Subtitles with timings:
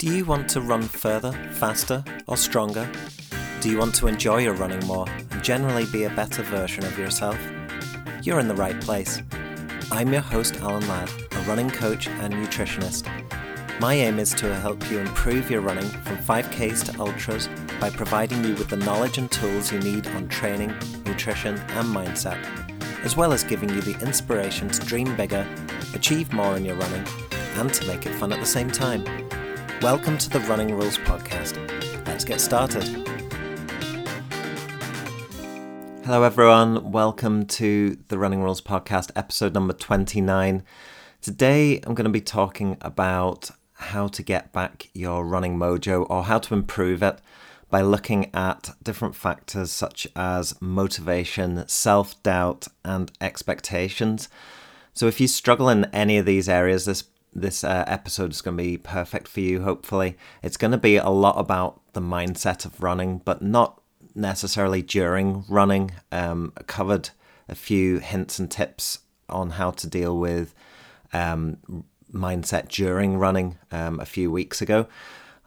[0.00, 2.90] Do you want to run further, faster, or stronger?
[3.60, 6.98] Do you want to enjoy your running more and generally be a better version of
[6.98, 7.38] yourself?
[8.22, 9.22] You're in the right place.
[9.92, 13.10] I'm your host, Alan Ladd, a running coach and nutritionist.
[13.78, 18.42] My aim is to help you improve your running from 5Ks to ultras by providing
[18.42, 20.74] you with the knowledge and tools you need on training,
[21.04, 22.42] nutrition, and mindset,
[23.04, 25.46] as well as giving you the inspiration to dream bigger,
[25.92, 27.04] achieve more in your running,
[27.56, 29.04] and to make it fun at the same time.
[29.82, 31.56] Welcome to the Running Rules Podcast.
[32.06, 32.84] Let's get started.
[36.04, 36.92] Hello, everyone.
[36.92, 40.64] Welcome to the Running Rules Podcast, episode number 29.
[41.22, 46.24] Today, I'm going to be talking about how to get back your running mojo or
[46.24, 47.18] how to improve it
[47.70, 54.28] by looking at different factors such as motivation, self doubt, and expectations.
[54.92, 58.56] So, if you struggle in any of these areas, this this uh, episode is going
[58.56, 60.16] to be perfect for you, hopefully.
[60.42, 63.80] It's going to be a lot about the mindset of running, but not
[64.14, 65.92] necessarily during running.
[66.10, 67.10] Um, I covered
[67.48, 70.54] a few hints and tips on how to deal with
[71.12, 71.58] um,
[72.12, 74.86] mindset during running um, a few weeks ago.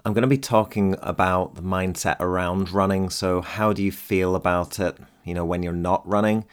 [0.05, 3.09] I'm going to be talking about the mindset around running.
[3.09, 6.45] So, how do you feel about it, you know, when you're not running?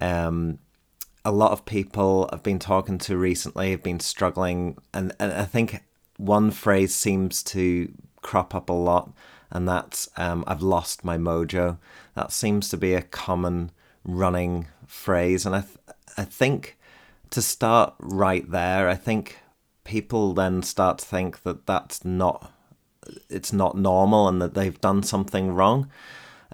[0.00, 0.58] Um,
[1.24, 5.44] a lot of people I've been talking to recently have been struggling, and, and I
[5.44, 5.82] think
[6.16, 9.12] one phrase seems to crop up a lot,
[9.50, 11.78] and that's um, "I've lost my mojo."
[12.14, 13.70] That seems to be a common
[14.04, 15.78] running phrase, and I th-
[16.16, 16.76] I think
[17.30, 19.38] to start right there, I think
[19.84, 22.52] people then start to think that that's not
[23.28, 25.90] it's not normal and that they've done something wrong.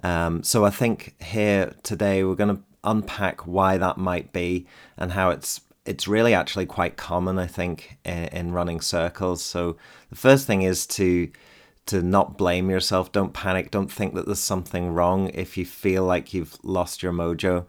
[0.03, 4.65] Um, so I think here today we're going to unpack why that might be
[4.97, 9.43] and how it's it's really actually quite common, I think, in, in running circles.
[9.43, 9.77] So
[10.09, 11.31] the first thing is to
[11.87, 13.11] to not blame yourself.
[13.11, 13.71] Don't panic.
[13.71, 17.65] Don't think that there's something wrong if you feel like you've lost your mojo.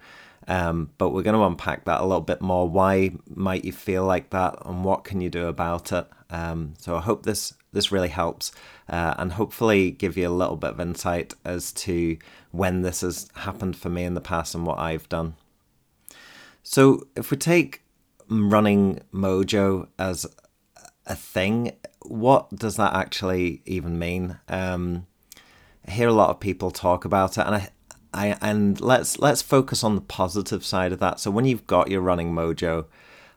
[0.49, 2.69] Um, but we're going to unpack that a little bit more.
[2.69, 6.07] Why might you feel like that, and what can you do about it?
[6.31, 8.53] Um, so I hope this this really helps,
[8.89, 12.19] uh, and hopefully give you a little bit of insight as to
[12.53, 15.35] when this has happened for me in the past and what I've done.
[16.63, 17.83] So, if we take
[18.29, 20.27] running mojo as
[21.07, 24.39] a thing, what does that actually even mean?
[24.49, 25.07] Um,
[25.87, 27.69] I hear a lot of people talk about it, and I,
[28.15, 31.19] I, and let's let's focus on the positive side of that.
[31.19, 32.85] So, when you've got your running mojo,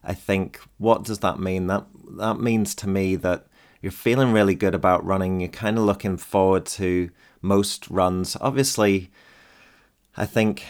[0.04, 1.68] I think what does that mean?
[1.68, 1.86] That
[2.18, 3.48] that means to me that
[3.82, 5.40] you're feeling really good about running.
[5.40, 7.10] You're kind of looking forward to
[7.46, 8.36] most runs.
[8.42, 9.12] Obviously,
[10.18, 10.66] I think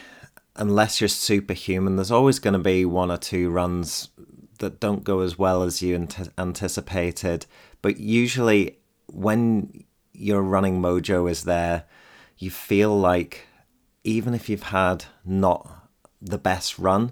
[0.55, 4.09] unless you're superhuman, there's always going to be one or two runs
[4.59, 7.45] that don't go as well as you anticipated.
[7.81, 11.85] But usually, when your running mojo is there,
[12.37, 13.47] you feel like
[14.03, 15.69] even if you've had not
[16.21, 17.11] the best run,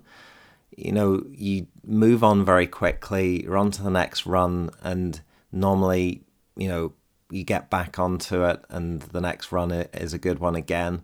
[0.76, 6.24] you know, you move on very quickly, you're on to the next run, and normally,
[6.56, 6.94] you know,
[7.34, 11.02] you get back onto it and the next run is a good one again.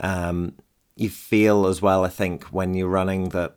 [0.00, 0.54] Um,
[0.96, 3.54] you feel as well, I think, when you're running that,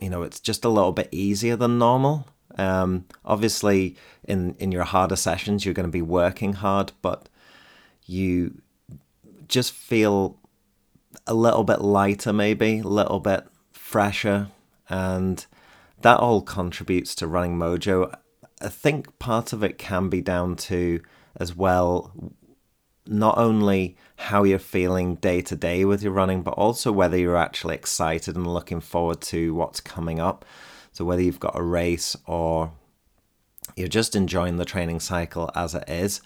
[0.00, 2.26] you know, it's just a little bit easier than normal.
[2.58, 7.28] Um, obviously, in, in your harder sessions, you're going to be working hard, but
[8.04, 8.60] you
[9.48, 10.38] just feel
[11.26, 14.48] a little bit lighter, maybe, a little bit fresher.
[14.88, 15.46] And
[16.02, 18.12] that all contributes to running mojo.
[18.60, 21.00] I think part of it can be down to
[21.36, 22.12] as well
[23.06, 27.36] not only how you're feeling day to day with your running, but also whether you're
[27.36, 30.44] actually excited and looking forward to what's coming up.
[30.92, 32.72] So, whether you've got a race or
[33.76, 36.20] you're just enjoying the training cycle as it is,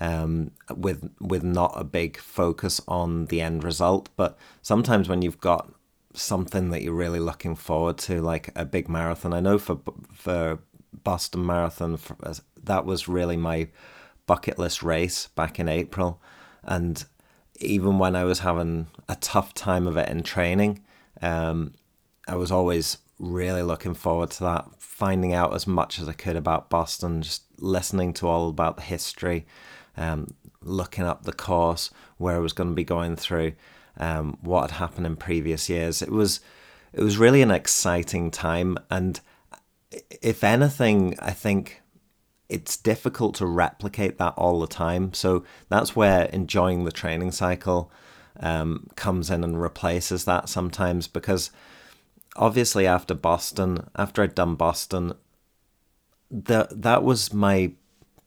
[0.00, 4.08] um, with with not a big focus on the end result.
[4.16, 5.72] But sometimes when you've got
[6.12, 9.80] something that you're really looking forward to, like a big marathon, I know for
[10.14, 10.58] for
[11.02, 11.98] Boston Marathon.
[12.62, 13.68] That was really my
[14.30, 16.22] bucket list race back in April.
[16.62, 17.04] And
[17.58, 20.84] even when I was having a tough time of it in training,
[21.20, 21.74] um,
[22.28, 26.36] I was always really looking forward to that, finding out as much as I could
[26.36, 29.46] about Boston, just listening to all about the history,
[29.96, 30.28] um,
[30.62, 33.54] looking up the course, where I was going to be going through,
[33.96, 36.02] um, what had happened in previous years.
[36.02, 36.38] It was
[36.92, 39.20] it was really an exciting time, and
[40.22, 41.79] if anything, I think
[42.50, 45.14] it's difficult to replicate that all the time.
[45.14, 47.90] So that's where enjoying the training cycle
[48.40, 51.50] um, comes in and replaces that sometimes because
[52.36, 55.12] obviously after Boston, after I'd done Boston,
[56.30, 57.72] that that was my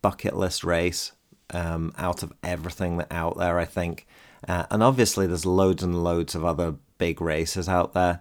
[0.02, 1.12] bucket list race
[1.52, 4.08] um, out of everything that out there, I think.
[4.48, 8.20] Uh, and obviously, there's loads and loads of other big races out there,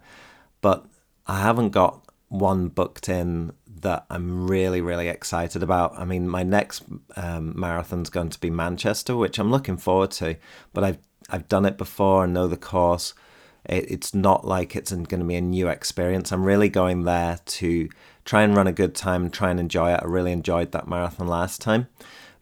[0.61, 0.87] but
[1.27, 3.53] I haven't got one booked in
[3.83, 5.99] that I'm really, really excited about.
[5.99, 6.85] I mean, my next
[7.17, 10.37] um, marathon's going to be Manchester, which I'm looking forward to.
[10.73, 10.99] But I've
[11.31, 13.15] I've done it before and know the course.
[13.65, 16.33] It, it's not like it's going to be a new experience.
[16.33, 17.89] I'm really going there to
[18.25, 20.01] try and run a good time, and try and enjoy it.
[20.03, 21.89] I really enjoyed that marathon last time,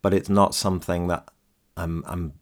[0.03, 1.29] but it's not something that
[1.77, 2.35] I'm I'm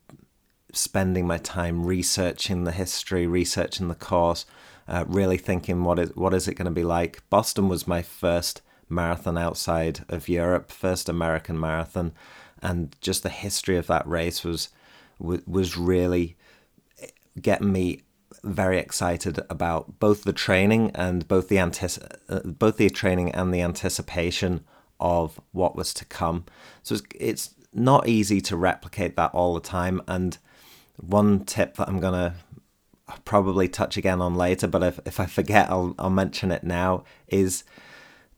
[0.72, 4.44] spending my time researching the history, researching the course,
[4.86, 7.22] uh, really thinking what is what is it going to be like.
[7.30, 12.12] Boston was my first marathon outside of Europe, first American marathon,
[12.62, 14.70] and just the history of that race was
[15.18, 16.36] was really
[17.40, 18.02] getting me
[18.44, 23.52] very excited about both the training and both the antici- uh, both the training and
[23.52, 24.64] the anticipation
[25.00, 26.44] of what was to come.
[26.82, 30.00] So it's, it's not easy to replicate that all the time.
[30.06, 30.38] And
[30.96, 32.34] one tip that I'm gonna
[33.24, 37.04] probably touch again on later, but if, if I forget, I'll I'll mention it now.
[37.28, 37.64] Is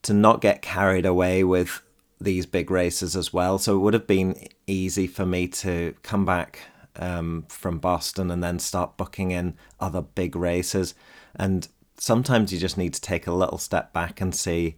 [0.03, 1.81] to not get carried away with
[2.19, 3.57] these big races as well.
[3.57, 6.59] So it would have been easy for me to come back
[6.95, 10.93] um, from Boston and then start booking in other big races.
[11.35, 11.67] And
[11.97, 14.75] sometimes you just need to take a little step back and see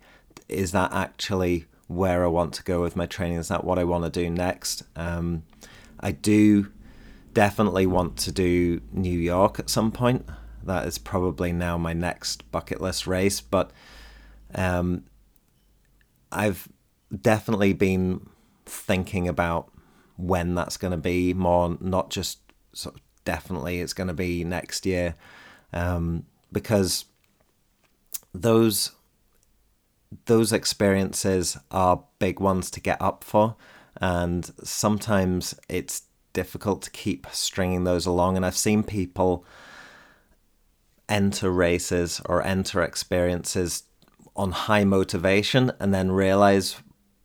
[0.49, 3.37] is that actually where I want to go with my training?
[3.37, 4.83] Is that what I want to do next?
[4.95, 5.43] Um,
[5.99, 6.71] I do
[7.33, 10.25] definitely want to do New York at some point.
[10.63, 13.71] That is probably now my next bucket list race, but
[14.55, 15.03] um,
[16.33, 16.67] I've
[17.21, 18.29] definitely been
[18.65, 19.71] thinking about
[20.17, 22.39] when that's going to be more, not just
[22.73, 25.15] sort of definitely it's going to be next year,
[25.71, 27.05] um, because
[28.33, 28.91] those
[30.25, 33.55] those experiences are big ones to get up for,
[33.99, 36.03] and sometimes it's
[36.33, 38.35] difficult to keep stringing those along.
[38.37, 39.45] And I've seen people
[41.09, 43.83] enter races or enter experiences
[44.35, 46.77] on high motivation and then realize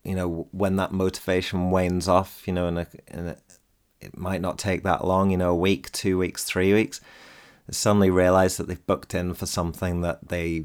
[0.04, 3.36] you know when that motivation wanes off you know and
[4.00, 7.00] it might not take that long you know a week two weeks three weeks
[7.70, 10.64] suddenly realize that they've booked in for something that they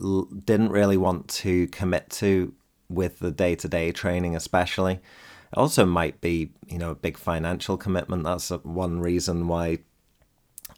[0.00, 2.54] l- didn't really want to commit to
[2.88, 4.94] with the day-to-day training especially.
[4.94, 8.24] It also might be you know a big financial commitment.
[8.24, 9.78] That's one reason why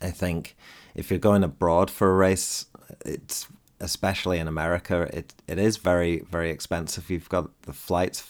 [0.03, 0.57] i think
[0.95, 2.67] if you're going abroad for a race
[3.05, 3.47] it's
[3.81, 7.11] especially in America, it it is very very expensive.
[7.11, 8.25] You've got the flights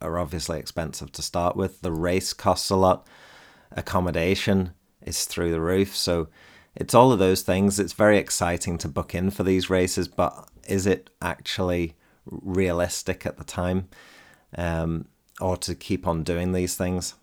[0.00, 1.80] are obviously expensive to start with.
[1.80, 3.06] The race costs a lot.
[3.70, 5.96] Accommodation is through the roof.
[5.96, 6.28] So
[6.74, 7.78] it's all of those things.
[7.78, 11.96] It's very exciting to book in for these races, but is it actually
[12.26, 13.88] realistic at the time,
[14.56, 15.06] um,
[15.40, 17.14] or to keep on doing these things?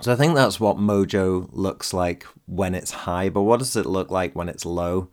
[0.00, 3.28] So I think that's what Mojo looks like when it's high.
[3.28, 5.08] But what does it look like when it's low?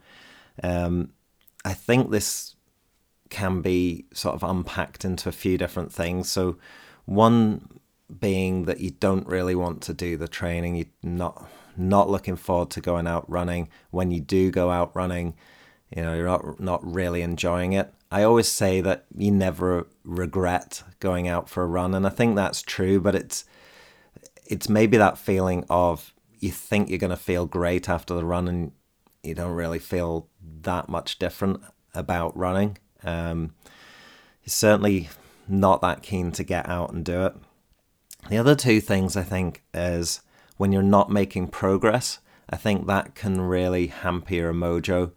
[0.64, 1.12] Um,
[1.66, 2.56] I think this
[3.30, 6.30] can be sort of unpacked into a few different things.
[6.32, 6.58] So,
[7.06, 7.80] one
[8.20, 12.70] being that you don't really want to do the training, you're not not looking forward
[12.72, 13.70] to going out running.
[13.92, 15.36] When you do go out running,
[15.96, 17.94] you know you're not not really enjoying it.
[18.12, 22.36] I always say that you never regret going out for a run, and I think
[22.36, 23.00] that's true.
[23.00, 23.46] But it's
[24.46, 28.48] it's maybe that feeling of you think you're going to feel great after the run,
[28.48, 28.72] and
[29.24, 30.28] you don't really feel
[30.62, 31.62] that much different
[31.94, 32.78] about running.
[33.04, 33.54] Um,
[34.42, 35.10] he's certainly
[35.48, 37.36] not that keen to get out and do it.
[38.30, 40.22] The other two things I think is
[40.58, 45.12] when you're not making progress, I think that can really hamper your mojo.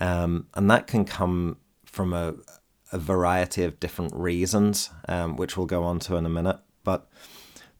[0.00, 2.34] Um, and that can come from a,
[2.92, 6.58] a variety of different reasons, um, which we'll go on to in a minute.
[6.84, 7.08] But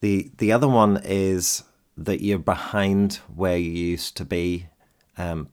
[0.00, 1.62] the the other one is
[1.96, 4.66] that you're behind where you used to be
[5.18, 5.48] um,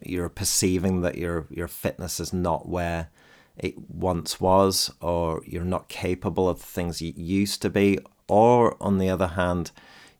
[0.00, 3.08] you're perceiving that your your fitness is not where
[3.56, 8.76] it once was, or you're not capable of the things you used to be, or
[8.80, 9.70] on the other hand,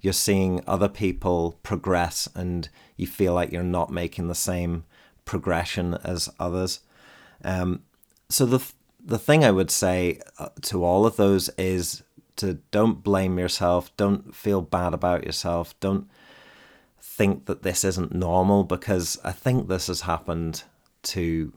[0.00, 4.84] you're seeing other people progress and you feel like you're not making the same
[5.24, 6.80] progression as others.
[7.44, 7.82] Um,
[8.28, 8.62] so the
[9.04, 12.02] the thing I would say uh, to all of those is
[12.36, 16.08] to don't blame yourself, don't feel bad about yourself, don't
[17.16, 20.64] think that this isn't normal because I think this has happened
[21.02, 21.52] to,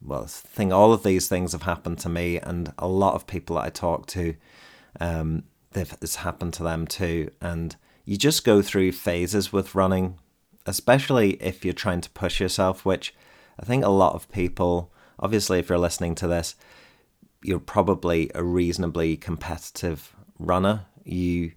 [0.00, 3.26] well, I think all of these things have happened to me and a lot of
[3.26, 4.36] people that I talk to,
[5.00, 7.32] um, this happened to them too.
[7.40, 7.74] And
[8.04, 10.18] you just go through phases with running,
[10.64, 13.12] especially if you're trying to push yourself, which
[13.58, 16.54] I think a lot of people, obviously, if you're listening to this,
[17.42, 20.86] you're probably a reasonably competitive runner.
[21.04, 21.52] You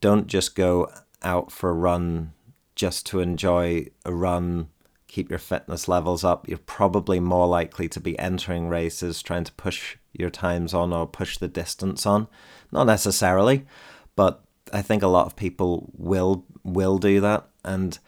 [0.00, 0.88] don't just go
[1.22, 2.32] out for a run
[2.76, 4.68] just to enjoy a run,
[5.08, 6.48] keep your fitness levels up.
[6.48, 11.06] You're probably more likely to be entering races trying to push your times on or
[11.06, 12.28] push the distance on.
[12.70, 13.66] Not necessarily,
[14.14, 17.98] but I think a lot of people will will do that and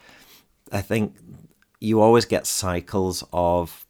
[0.73, 1.17] I think
[1.81, 3.87] you always get cycles of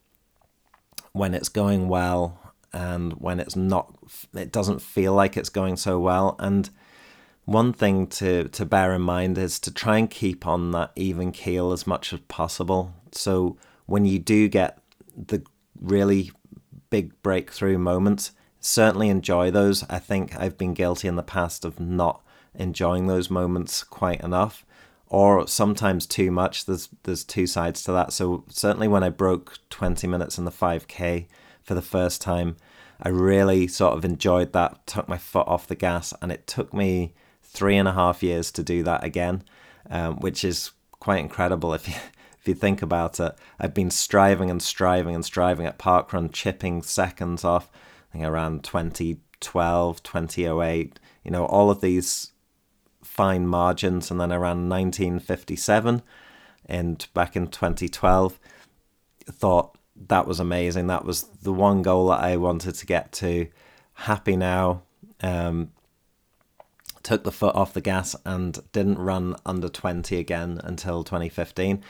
[1.12, 3.94] when it's going well and when it's not
[4.34, 6.68] it doesn't feel like it's going so well and
[7.48, 11.32] one thing to to bear in mind is to try and keep on that even
[11.32, 14.78] keel as much as possible so when you do get
[15.16, 15.42] the
[15.80, 16.30] really
[16.90, 21.80] big breakthrough moments certainly enjoy those i think i've been guilty in the past of
[21.80, 22.22] not
[22.54, 24.66] enjoying those moments quite enough
[25.10, 26.66] or sometimes too much.
[26.66, 28.12] There's there's two sides to that.
[28.12, 31.26] So certainly when I broke 20 minutes in the 5k
[31.62, 32.56] for the first time,
[33.00, 34.86] I really sort of enjoyed that.
[34.86, 37.14] Took my foot off the gas, and it took me
[37.48, 39.42] three and a half years to do that again,
[39.90, 41.94] um, which is quite incredible if you
[42.40, 43.34] if you think about it.
[43.58, 47.68] I've been striving and striving and striving at parkrun, chipping seconds off.
[48.10, 51.00] I think around 2012, 2008.
[51.24, 52.32] You know all of these
[53.18, 54.12] fine margins.
[54.12, 56.02] And then around 1957
[56.66, 58.38] and back in 2012,
[59.24, 59.76] thought
[60.06, 60.86] that was amazing.
[60.86, 63.48] That was the one goal that I wanted to get to.
[63.94, 64.82] Happy now.
[65.20, 65.72] Um,
[67.02, 71.82] took the foot off the gas and didn't run under 20 again until 2015,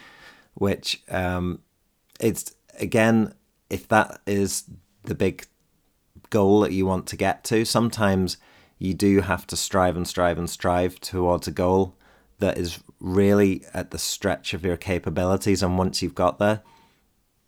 [0.54, 1.60] which um,
[2.20, 3.34] it's again,
[3.70, 4.64] if that is
[5.04, 5.46] the big
[6.30, 8.36] goal that you want to get to, sometimes
[8.78, 11.96] you do have to strive and strive and strive towards a goal
[12.38, 16.62] that is really at the stretch of your capabilities and once you've got there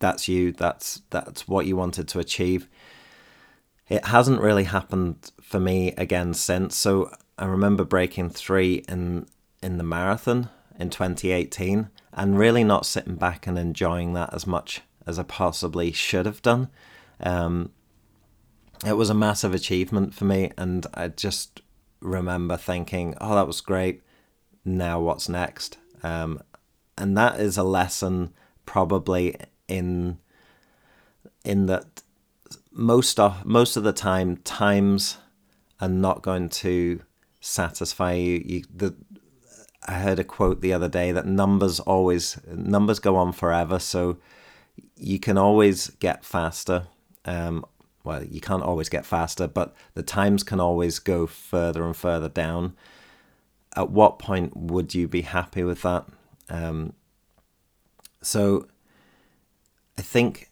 [0.00, 2.68] that's you that's that's what you wanted to achieve.
[3.88, 9.26] It hasn't really happened for me again since so i remember breaking 3 in
[9.62, 14.82] in the marathon in 2018 and really not sitting back and enjoying that as much
[15.06, 16.68] as i possibly should have done
[17.22, 17.72] um,
[18.86, 21.60] it was a massive achievement for me, and I just
[22.00, 24.02] remember thinking, "Oh, that was great.
[24.64, 26.40] Now what's next?" Um,
[26.96, 28.32] and that is a lesson
[28.64, 29.36] probably
[29.68, 30.18] in
[31.44, 32.02] in that
[32.72, 35.18] most of most of the time times
[35.80, 37.02] are not going to
[37.40, 38.42] satisfy you.
[38.44, 38.94] you the
[39.86, 44.18] I heard a quote the other day that numbers always numbers go on forever, so
[44.96, 46.86] you can always get faster.
[47.24, 47.64] Um,
[48.04, 52.28] well, you can't always get faster, but the times can always go further and further
[52.28, 52.74] down.
[53.76, 56.06] At what point would you be happy with that?
[56.48, 56.94] Um,
[58.22, 58.66] so
[59.98, 60.50] I think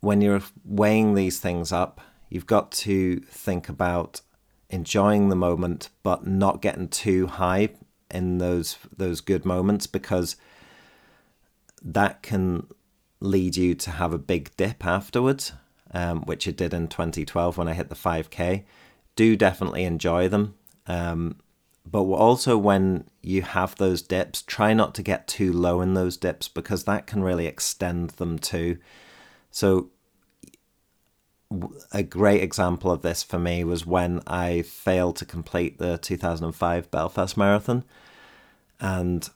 [0.00, 4.20] when you're weighing these things up, you've got to think about
[4.70, 7.70] enjoying the moment, but not getting too high
[8.10, 10.36] in those those good moments because
[11.82, 12.66] that can
[13.20, 15.52] lead you to have a big dip afterwards
[15.92, 18.64] um, which it did in 2012 when I hit the 5K.
[19.14, 20.54] Do definitely enjoy them.
[20.86, 21.36] Um,
[21.90, 26.16] but also, when you have those dips, try not to get too low in those
[26.16, 28.78] dips because that can really extend them too.
[29.50, 29.90] So,
[31.92, 36.90] a great example of this for me was when I failed to complete the 2005
[36.90, 37.84] Belfast Marathon.
[38.80, 39.28] And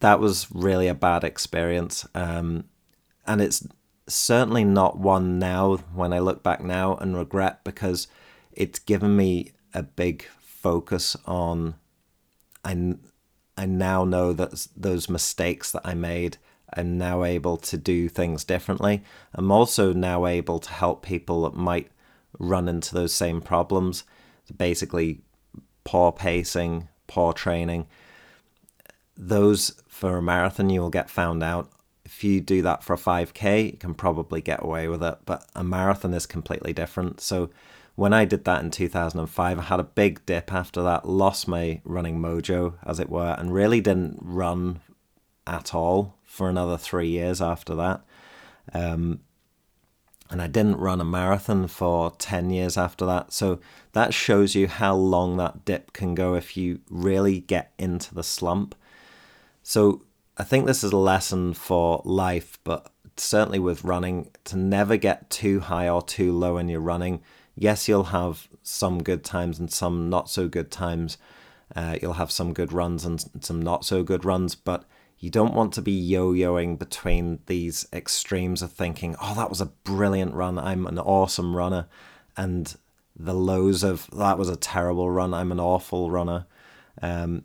[0.00, 2.06] that was really a bad experience.
[2.14, 2.64] Um,
[3.26, 3.66] and it's
[4.06, 8.08] certainly not one now when I look back now and regret because
[8.52, 11.74] it's given me a big focus on
[12.64, 12.94] I,
[13.56, 16.38] I now know that those mistakes that I made
[16.74, 19.02] I'm now able to do things differently.
[19.34, 21.90] I'm also now able to help people that might
[22.38, 24.04] run into those same problems.
[24.56, 25.22] Basically,
[25.84, 27.86] poor pacing, poor training.
[29.16, 31.70] Those for a marathon, you will get found out
[32.04, 35.18] if you do that for a 5k, you can probably get away with it.
[35.26, 37.20] But a marathon is completely different.
[37.20, 37.50] So
[37.96, 41.80] when I did that in 2005, I had a big dip after that, lost my
[41.84, 44.80] running mojo, as it were, and really didn't run
[45.46, 48.04] at all for another three years after that.
[48.72, 49.20] Um,
[50.30, 53.32] and I didn't run a marathon for 10 years after that.
[53.32, 53.58] So
[53.92, 58.22] that shows you how long that dip can go if you really get into the
[58.22, 58.76] slump.
[59.64, 60.04] So
[60.36, 65.30] I think this is a lesson for life, but certainly with running, to never get
[65.30, 67.20] too high or too low in your running.
[67.56, 71.18] Yes, you'll have some good times and some not so good times.
[71.74, 74.84] Uh, you'll have some good runs and some not so good runs, but
[75.18, 79.60] you don't want to be yo yoing between these extremes of thinking, oh, that was
[79.60, 80.58] a brilliant run.
[80.58, 81.86] I'm an awesome runner.
[82.36, 82.74] And
[83.16, 85.34] the lows of that was a terrible run.
[85.34, 86.46] I'm an awful runner.
[87.02, 87.44] Um,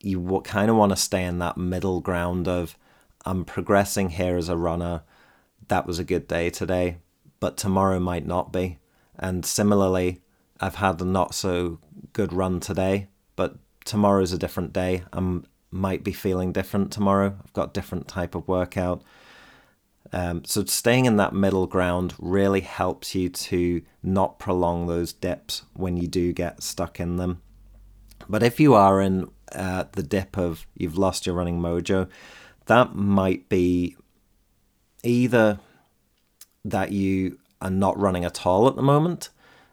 [0.00, 2.76] you kind of want to stay in that middle ground of
[3.24, 5.02] I'm progressing here as a runner.
[5.68, 6.98] That was a good day today,
[7.38, 8.78] but tomorrow might not be.
[9.16, 10.22] And similarly,
[10.60, 11.78] I've had a not so
[12.12, 15.04] good run today, but tomorrow's a different day.
[15.12, 15.20] I
[15.70, 17.36] might be feeling different tomorrow.
[17.42, 19.02] I've got different type of workout.
[20.12, 25.62] Um, so staying in that middle ground really helps you to not prolong those dips
[25.74, 27.42] when you do get stuck in them.
[28.28, 32.08] But if you are in uh, the dip of you've lost your running mojo,
[32.66, 33.96] that might be
[35.02, 35.58] either
[36.64, 39.30] that you are not running at all at the moment,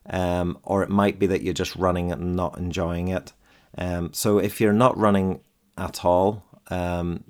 [0.09, 3.33] um, or it might be that you're just running and not enjoying it.
[3.77, 5.39] Um, so if you're not running
[5.77, 7.24] at all, um,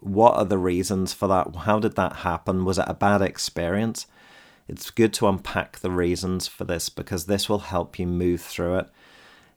[0.00, 1.54] what are the reasons for that?
[1.54, 2.64] How did that happen?
[2.64, 4.06] Was it a bad experience?
[4.68, 8.78] It's good to unpack the reasons for this because this will help you move through
[8.78, 8.88] it.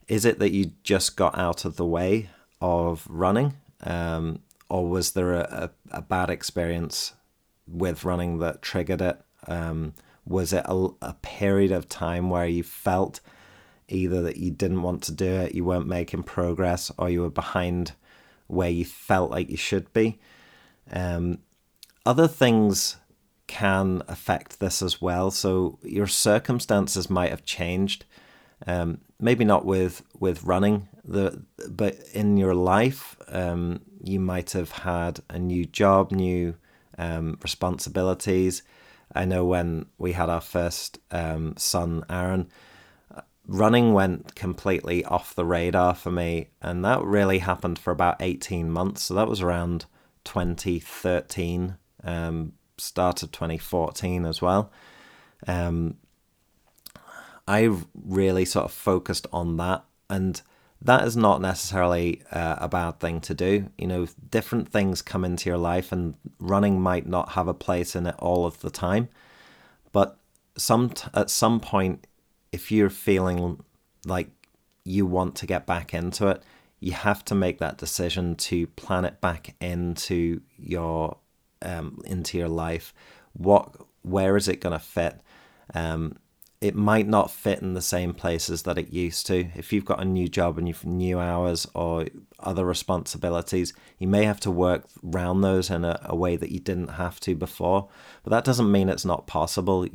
[0.08, 2.30] Is it that you just got out of the way
[2.62, 3.56] of running?
[3.82, 7.14] Um, or was there a, a, a, bad experience
[7.68, 9.20] with running that triggered it?
[9.48, 9.94] Um,
[10.26, 13.20] was it a, a period of time where you felt
[13.88, 17.30] either that you didn't want to do it, you weren't making progress, or you were
[17.30, 17.94] behind
[18.52, 20.20] where you felt like you should be.
[20.92, 21.40] Um,
[22.06, 22.98] other things
[23.48, 25.32] can affect this as well.
[25.32, 28.06] So your circumstances might have changed.
[28.68, 34.72] Um, maybe not with with running the, but in your life, um, you might have
[34.72, 36.56] had a new job, new
[36.98, 38.64] um, responsibilities.
[39.14, 42.50] I know when we had our first um, son, Aaron,
[43.48, 48.70] running went completely off the radar for me, and that really happened for about 18
[48.72, 49.04] months.
[49.04, 49.86] So that was around
[50.24, 54.72] 2013, um, start of 2014 as well.
[55.48, 55.98] Um,
[57.48, 60.42] I really sort of focused on that, and
[60.82, 63.70] that is not necessarily uh, a bad thing to do.
[63.78, 67.96] You know, different things come into your life, and running might not have a place
[67.96, 69.10] in it all of the time.
[69.92, 70.18] But
[70.58, 72.06] some at some point,
[72.52, 73.64] if you're feeling
[74.06, 74.30] like
[74.84, 76.44] you want to get back into it,
[76.80, 81.18] you have to make that decision to plan it back into your
[81.62, 82.94] um, into your life.
[83.34, 85.22] What where is it going to fit?
[85.74, 86.18] Um,
[86.60, 89.48] it might not fit in the same places that it used to.
[89.56, 92.06] If you've got a new job and you've new hours or
[92.40, 96.60] other responsibilities, you may have to work around those in a, a way that you
[96.60, 97.90] didn't have to before.
[98.24, 99.88] But that doesn't mean it's not possible.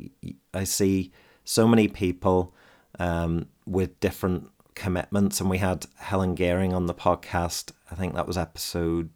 [0.53, 1.13] I see
[1.47, 2.53] so many people
[2.99, 7.71] um, with different commitments, and we had Helen Gehring on the podcast.
[7.91, 9.09] I think that was episode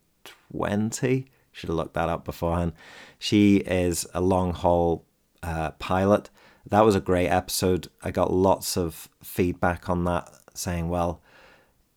[0.52, 1.28] 20.
[1.52, 2.74] Should have looked that up beforehand.
[3.20, 5.06] She is a long haul
[5.44, 6.30] uh, pilot
[6.70, 7.90] that was a great episode.
[8.04, 11.22] I got lots of feedback on that saying, well,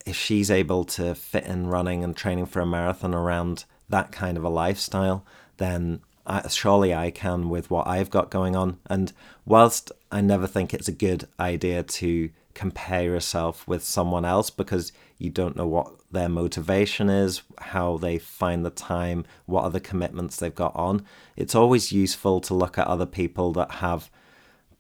[0.07, 4.37] if she's able to fit in running and training for a marathon around that kind
[4.37, 5.25] of a lifestyle,
[5.59, 6.01] then
[6.49, 8.79] surely I can with what I've got going on.
[8.87, 9.13] And
[9.45, 14.93] whilst I never think it's a good idea to compare yourself with someone else because
[15.19, 20.37] you don't know what their motivation is, how they find the time, what other commitments
[20.37, 21.05] they've got on,
[21.37, 24.11] it's always useful to look at other people that have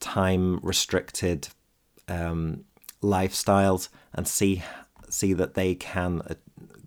[0.00, 1.48] time restricted
[2.08, 2.64] um,
[3.02, 4.62] lifestyles and see
[5.08, 6.34] see that they can uh,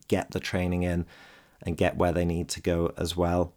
[0.07, 1.05] get the training in
[1.61, 3.53] and get where they need to go as well.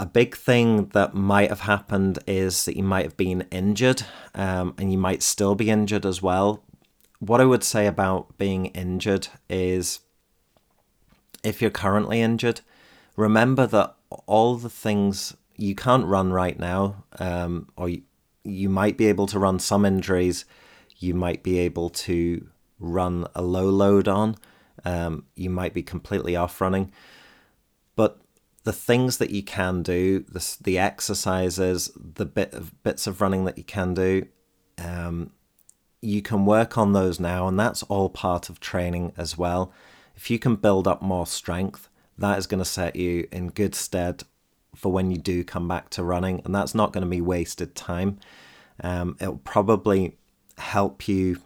[0.00, 4.74] A big thing that might have happened is that you might have been injured um,
[4.78, 6.64] and you might still be injured as well.
[7.18, 10.00] What I would say about being injured is
[11.44, 12.62] if you're currently injured,
[13.14, 18.00] remember that all the things you can't run right now, um, or you,
[18.42, 20.46] you might be able to run some injuries.
[20.96, 24.36] You might be able to run a low load on.
[24.82, 26.90] Um, you might be completely off running.
[28.64, 33.44] The things that you can do, the, the exercises, the bit of bits of running
[33.46, 34.26] that you can do,
[34.78, 35.32] um,
[36.02, 39.72] you can work on those now, and that's all part of training as well.
[40.14, 43.74] If you can build up more strength, that is going to set you in good
[43.74, 44.24] stead
[44.74, 47.74] for when you do come back to running, and that's not going to be wasted
[47.74, 48.18] time.
[48.82, 50.18] Um, it'll probably
[50.58, 51.40] help you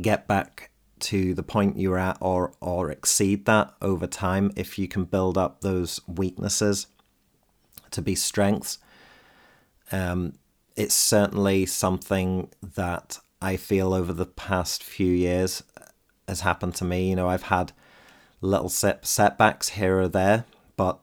[0.00, 0.70] get back
[1.04, 5.36] to the point you're at or or exceed that over time if you can build
[5.36, 6.86] up those weaknesses
[7.90, 8.78] to be strengths.
[9.92, 10.32] Um,
[10.76, 15.62] it's certainly something that I feel over the past few years
[16.26, 17.10] has happened to me.
[17.10, 17.72] You know, I've had
[18.40, 21.00] little set setbacks here or there, but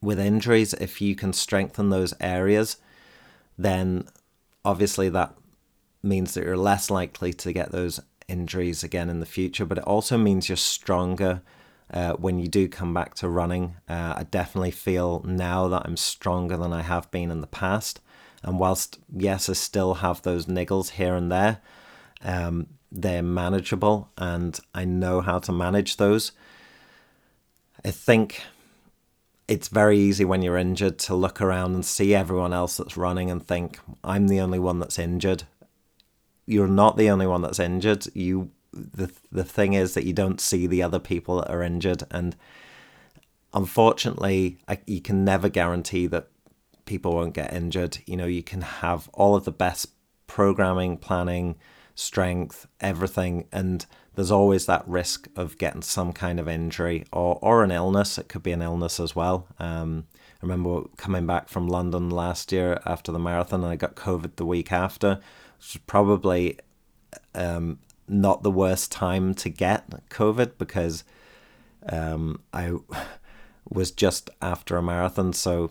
[0.00, 2.76] with injuries, if you can strengthen those areas,
[3.58, 4.06] then
[4.64, 5.34] obviously that
[6.04, 9.84] means that you're less likely to get those injuries again in the future, but it
[9.84, 11.42] also means you're stronger
[11.92, 13.76] uh, when you do come back to running.
[13.88, 18.00] Uh, I definitely feel now that I'm stronger than I have been in the past.
[18.42, 21.60] And whilst, yes, I still have those niggles here and there,
[22.22, 26.32] um, they're manageable and I know how to manage those.
[27.84, 28.42] I think
[29.46, 33.30] it's very easy when you're injured to look around and see everyone else that's running
[33.30, 35.44] and think, I'm the only one that's injured.
[36.46, 38.06] You're not the only one that's injured.
[38.14, 42.02] You the the thing is that you don't see the other people that are injured
[42.10, 42.34] and
[43.52, 46.28] unfortunately I, you can never guarantee that
[46.84, 47.98] people won't get injured.
[48.06, 49.88] You know, you can have all of the best
[50.26, 51.56] programming, planning,
[51.94, 57.64] strength, everything, and there's always that risk of getting some kind of injury or, or
[57.64, 58.18] an illness.
[58.18, 59.48] It could be an illness as well.
[59.58, 63.96] Um, I remember coming back from London last year after the marathon and I got
[63.96, 65.20] COVID the week after,
[65.64, 66.58] was probably
[67.34, 71.04] um, not the worst time to get COVID because
[71.88, 72.72] um, I
[73.68, 75.32] was just after a marathon.
[75.32, 75.70] So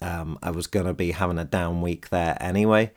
[0.00, 2.92] um, I was to be having a down week there anyway,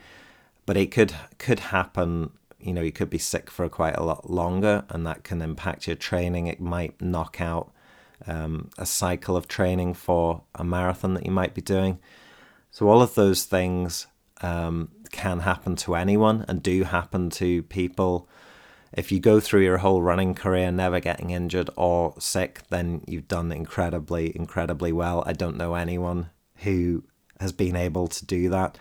[0.66, 2.32] but it could could happen.
[2.60, 5.88] You know, you could be sick for quite a lot longer, and that can impact
[5.88, 6.48] your training.
[6.48, 7.72] It might knock out
[8.28, 11.98] um, a cycle of training for a marathon that you might be doing.
[12.70, 14.06] So all of those things
[14.42, 18.28] um, can happen to anyone and do happen to people.
[18.94, 23.28] If you go through your whole running career never getting injured or sick, then you've
[23.28, 25.24] done incredibly, incredibly well.
[25.26, 27.04] I don't know anyone who
[27.40, 28.78] has been able to do that.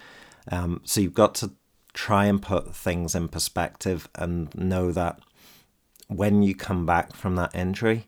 [0.51, 1.53] Um, so you've got to
[1.93, 5.21] try and put things in perspective and know that
[6.09, 8.07] when you come back from that injury,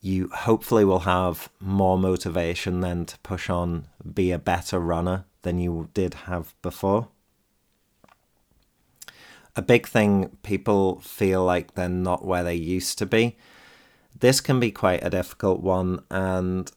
[0.00, 5.58] you hopefully will have more motivation then to push on, be a better runner than
[5.58, 7.08] you did have before.
[9.56, 13.36] A big thing people feel like they're not where they used to be.
[14.18, 16.70] This can be quite a difficult one, and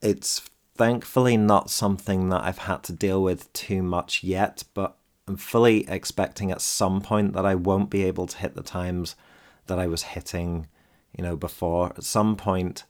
[0.00, 4.96] it's thankfully not something that I've had to deal with too much yet, but
[5.28, 9.14] I'm fully expecting at some point that I won't be able to hit the times
[9.66, 10.66] that I was hitting,
[11.16, 11.92] you know, before.
[11.96, 12.84] At some point,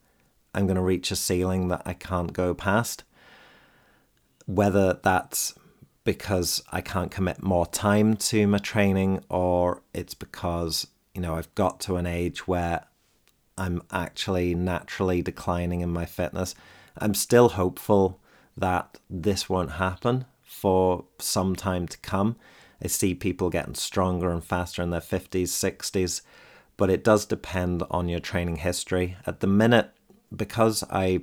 [0.55, 3.05] I'm going to reach a ceiling that I can't go past.
[4.47, 5.55] Whether that's
[6.05, 11.55] because I can't commit more time to my training or it's because, you know, I've
[11.55, 12.85] got to an age where
[13.59, 16.55] I'm actually naturally declining in my fitness.
[16.97, 18.21] I'm still hopeful
[18.57, 22.37] that this won't happen for some time to come.
[22.83, 26.23] I see people getting stronger and faster in their 50s, 60s,
[26.79, 29.17] but it does depend on your training history.
[29.27, 29.91] At the minute,
[30.35, 31.23] because I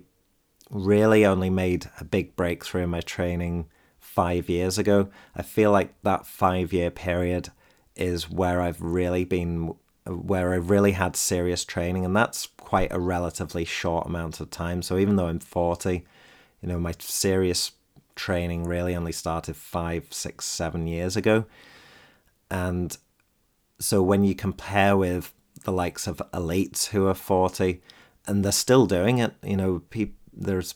[0.70, 3.68] really only made a big breakthrough in my training
[4.18, 7.50] five years ago, I feel like that five year period
[7.96, 9.76] is where I've really been
[10.08, 14.82] where I really had serious training, and that's quite a relatively short amount of time.
[14.82, 16.04] So even though I'm 40,
[16.62, 17.74] you know, my serious
[18.16, 21.46] training really only started five, six, seven years ago.
[22.50, 22.98] And
[23.80, 25.32] so when you compare with
[25.64, 27.84] the likes of elites who are 40
[28.26, 30.74] and they're still doing it, you know, pe- there's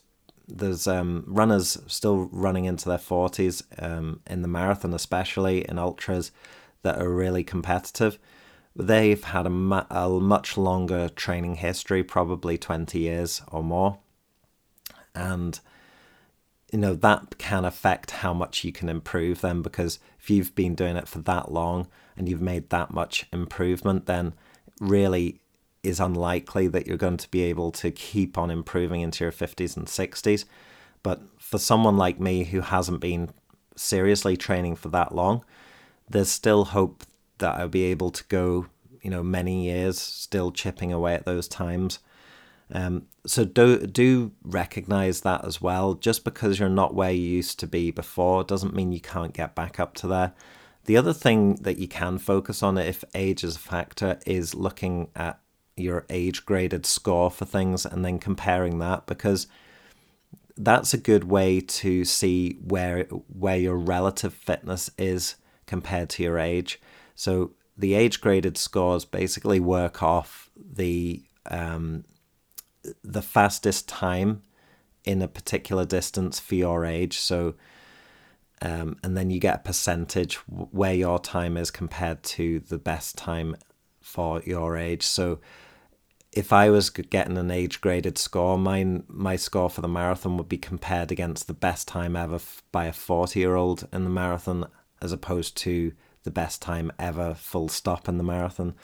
[0.47, 6.31] there's um, runners still running into their 40s um, in the marathon, especially in ultras
[6.83, 8.17] that are really competitive
[8.75, 13.97] They've had a, mu- a much longer training history, probably 20 years or more.
[15.13, 15.59] And,
[16.71, 20.75] you know, that can affect how much you can improve them because if you've been
[20.75, 24.33] doing it for that long and you've made that much improvement, then
[24.79, 25.40] really
[25.83, 29.75] is unlikely that you're going to be able to keep on improving into your 50s
[29.75, 30.45] and 60s.
[31.03, 33.29] But for someone like me who hasn't been
[33.75, 35.43] seriously training for that long,
[36.09, 37.03] there's still hope
[37.39, 38.67] that I'll be able to go,
[39.01, 41.99] you know, many years still chipping away at those times.
[42.73, 45.95] Um, so do do recognize that as well.
[45.95, 49.55] Just because you're not where you used to be before doesn't mean you can't get
[49.55, 50.33] back up to there.
[50.85, 55.09] The other thing that you can focus on if age is a factor is looking
[55.15, 55.39] at
[55.77, 59.47] your age graded score for things and then comparing that because
[60.57, 66.37] that's a good way to see where where your relative fitness is compared to your
[66.37, 66.79] age.
[67.15, 72.03] So the age graded scores basically work off the um,
[73.03, 74.41] the fastest time
[75.03, 77.19] in a particular distance for your age.
[77.19, 77.55] So
[78.61, 83.17] um, and then you get a percentage where your time is compared to the best
[83.17, 83.55] time
[84.11, 85.03] for your age.
[85.03, 85.39] So
[86.33, 90.49] if I was getting an age graded score, mine my score for the marathon would
[90.49, 92.39] be compared against the best time ever
[92.71, 94.67] by a 40 year old in the marathon,
[95.01, 95.93] as opposed to
[96.23, 98.75] the best time ever full stop in the marathon,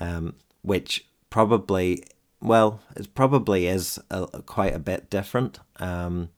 [0.00, 2.02] um, which probably,
[2.40, 5.60] well, it probably is a, quite a bit different.
[5.76, 6.30] Um,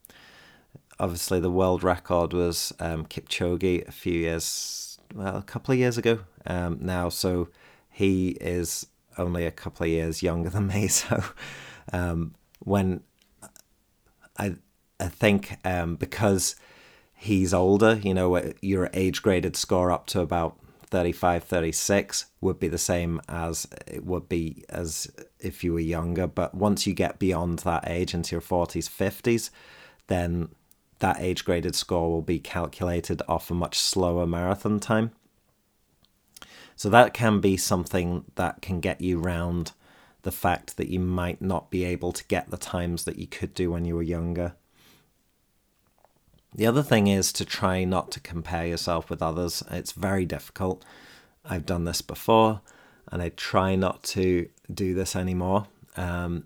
[0.98, 5.96] obviously, the world record was um, Kipchoge a few years, well, a couple of years
[5.96, 7.48] ago um, now, so
[7.94, 10.88] he is only a couple of years younger than me.
[10.88, 11.22] So
[11.92, 13.02] um, when
[14.36, 14.56] I
[14.98, 16.56] I think um, because
[17.14, 22.68] he's older, you know, your age graded score up to about 35, 36 would be
[22.68, 26.26] the same as it would be as if you were younger.
[26.26, 29.50] But once you get beyond that age into your 40s, 50s,
[30.08, 30.48] then
[30.98, 35.12] that age graded score will be calculated off a much slower marathon time.
[36.76, 39.72] So that can be something that can get you round
[40.22, 43.54] the fact that you might not be able to get the times that you could
[43.54, 44.54] do when you were younger.
[46.54, 49.62] The other thing is to try not to compare yourself with others.
[49.70, 50.84] It's very difficult.
[51.44, 52.60] I've done this before
[53.12, 55.66] and I try not to do this anymore.
[55.96, 56.44] Um,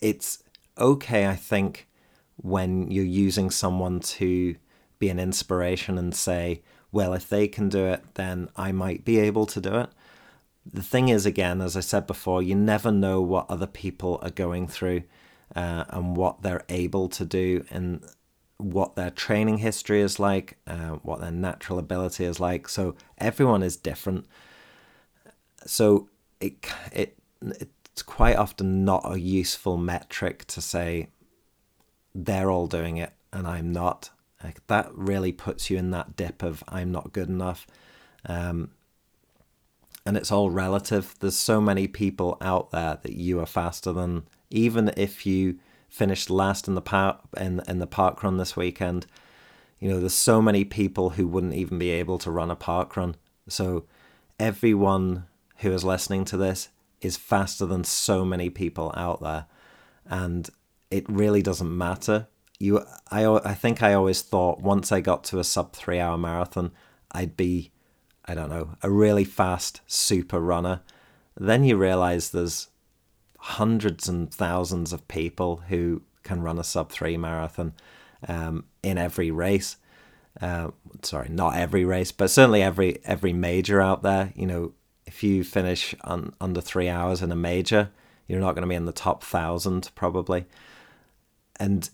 [0.00, 0.42] it's
[0.76, 1.88] okay, I think,
[2.36, 4.56] when you're using someone to
[4.98, 6.62] be an inspiration and say,
[6.94, 9.90] well, if they can do it, then I might be able to do it.
[10.72, 14.30] The thing is, again, as I said before, you never know what other people are
[14.30, 15.02] going through
[15.56, 18.06] uh, and what they're able to do and
[18.58, 22.68] what their training history is like, uh, what their natural ability is like.
[22.68, 24.26] So everyone is different.
[25.66, 26.08] So
[26.40, 31.08] it it it's quite often not a useful metric to say
[32.14, 34.10] they're all doing it and I'm not.
[34.44, 37.66] Like that really puts you in that dip of I'm not good enough.
[38.26, 38.70] Um,
[40.04, 41.14] and it's all relative.
[41.18, 44.24] There's so many people out there that you are faster than.
[44.50, 49.06] Even if you finished last in the park in, in the parkrun this weekend,
[49.80, 53.14] you know there's so many people who wouldn't even be able to run a parkrun.
[53.48, 53.84] So
[54.38, 55.24] everyone
[55.58, 56.68] who is listening to this
[57.00, 59.46] is faster than so many people out there,
[60.04, 60.48] and
[60.90, 65.38] it really doesn't matter you I I think I always thought once I got to
[65.38, 66.72] a sub 3 hour marathon
[67.12, 67.70] I'd be
[68.24, 70.80] I don't know a really fast super runner.
[71.36, 72.68] Then you realize there's
[73.38, 77.74] hundreds and thousands of people who can run a sub 3 marathon
[78.26, 79.76] um, in every race.
[80.40, 80.70] Uh,
[81.02, 84.32] sorry not every race but certainly every every major out there.
[84.34, 84.72] You know
[85.06, 87.90] if you finish under 3 hours in a major
[88.26, 90.46] you're not going to be in the top 1000 probably.
[91.60, 91.88] And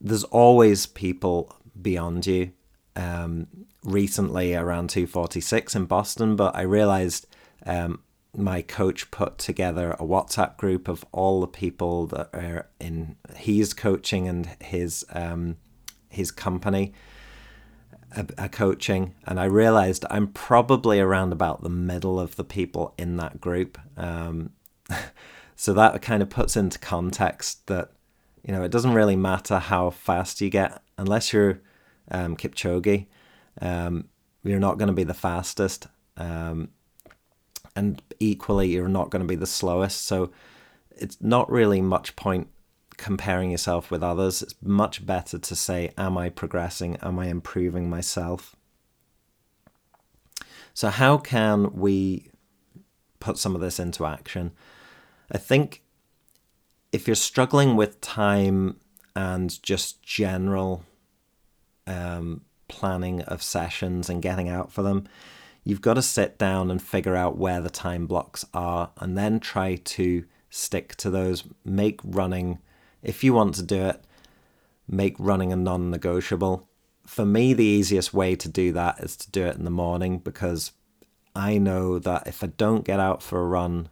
[0.00, 2.52] there's always people beyond you.
[2.94, 3.46] Um,
[3.84, 7.26] recently, around 246 in Boston, but I realized
[7.66, 8.00] um,
[8.34, 13.74] my coach put together a WhatsApp group of all the people that are in he's
[13.74, 15.56] coaching and his um,
[16.08, 16.94] his company
[18.38, 23.16] a coaching, and I realized I'm probably around about the middle of the people in
[23.16, 23.78] that group.
[23.96, 24.50] Um,
[25.56, 27.92] so that kind of puts into context that
[28.46, 31.60] you know, it doesn't really matter how fast you get, unless you're
[32.12, 33.06] um, Kipchoge,
[33.60, 34.04] um,
[34.44, 35.88] you're not going to be the fastest.
[36.16, 36.68] Um,
[37.74, 40.06] and equally, you're not going to be the slowest.
[40.06, 40.30] So
[40.96, 42.46] it's not really much point
[42.96, 44.42] comparing yourself with others.
[44.42, 46.96] It's much better to say, Am I progressing?
[47.02, 48.54] Am I improving myself?
[50.72, 52.30] So, how can we
[53.18, 54.52] put some of this into action?
[55.32, 55.82] I think
[56.96, 58.80] if you're struggling with time
[59.14, 60.82] and just general
[61.86, 65.06] um, planning of sessions and getting out for them,
[65.62, 69.38] you've got to sit down and figure out where the time blocks are and then
[69.38, 71.44] try to stick to those.
[71.66, 72.60] Make running,
[73.02, 74.02] if you want to do it,
[74.88, 76.66] make running a non negotiable.
[77.06, 80.18] For me, the easiest way to do that is to do it in the morning
[80.18, 80.72] because
[81.34, 83.90] I know that if I don't get out for a run,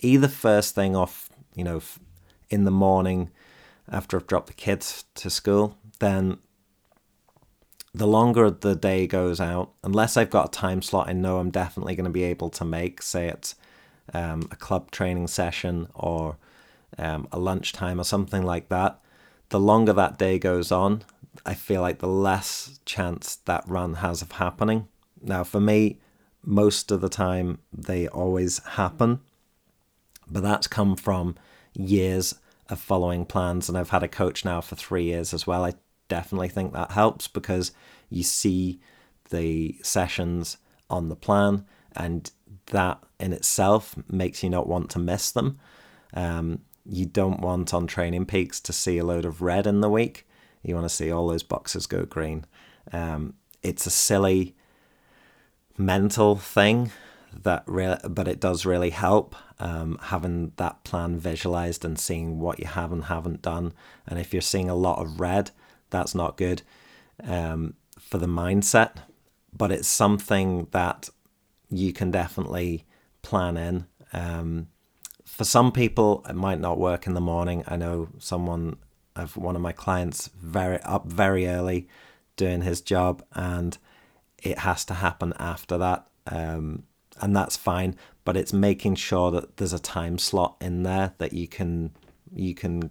[0.00, 1.80] either first thing off you know,
[2.50, 3.30] in the morning
[3.90, 6.38] after I've dropped the kids to school, then
[7.94, 11.50] the longer the day goes out, unless I've got a time slot I know I'm
[11.50, 13.54] definitely going to be able to make, say it's
[14.14, 16.36] um, a club training session or
[16.98, 18.98] um, a lunchtime or something like that,
[19.50, 21.02] the longer that day goes on,
[21.44, 24.88] I feel like the less chance that run has of happening.
[25.20, 25.98] Now, for me,
[26.44, 29.20] most of the time they always happen
[30.32, 31.36] but that's come from
[31.74, 32.34] years
[32.68, 33.68] of following plans.
[33.68, 35.64] And I've had a coach now for three years as well.
[35.64, 35.74] I
[36.08, 37.72] definitely think that helps because
[38.08, 38.80] you see
[39.30, 40.58] the sessions
[40.90, 41.64] on the plan,
[41.96, 42.30] and
[42.66, 45.58] that in itself makes you not want to miss them.
[46.14, 50.26] Um, you don't want on TrainingPeaks to see a load of red in the week.
[50.62, 52.44] You want to see all those boxes go green.
[52.92, 54.54] Um, it's a silly
[55.78, 56.90] mental thing
[57.42, 62.58] that re- but it does really help um, having that plan visualized and seeing what
[62.58, 63.72] you have and haven't done.
[64.06, 65.50] And if you're seeing a lot of red,
[65.90, 66.62] that's not good
[67.22, 68.96] um, for the mindset.
[69.56, 71.10] But it's something that
[71.70, 72.86] you can definitely
[73.22, 73.86] plan in.
[74.12, 74.68] Um,
[75.24, 77.64] for some people, it might not work in the morning.
[77.66, 78.76] I know someone,
[79.16, 81.88] of one of my clients, very up very early,
[82.36, 83.76] doing his job, and
[84.42, 86.06] it has to happen after that.
[86.26, 86.84] Um,
[87.22, 87.96] and that's fine.
[88.24, 91.92] But it's making sure that there's a time slot in there that you can
[92.34, 92.90] you can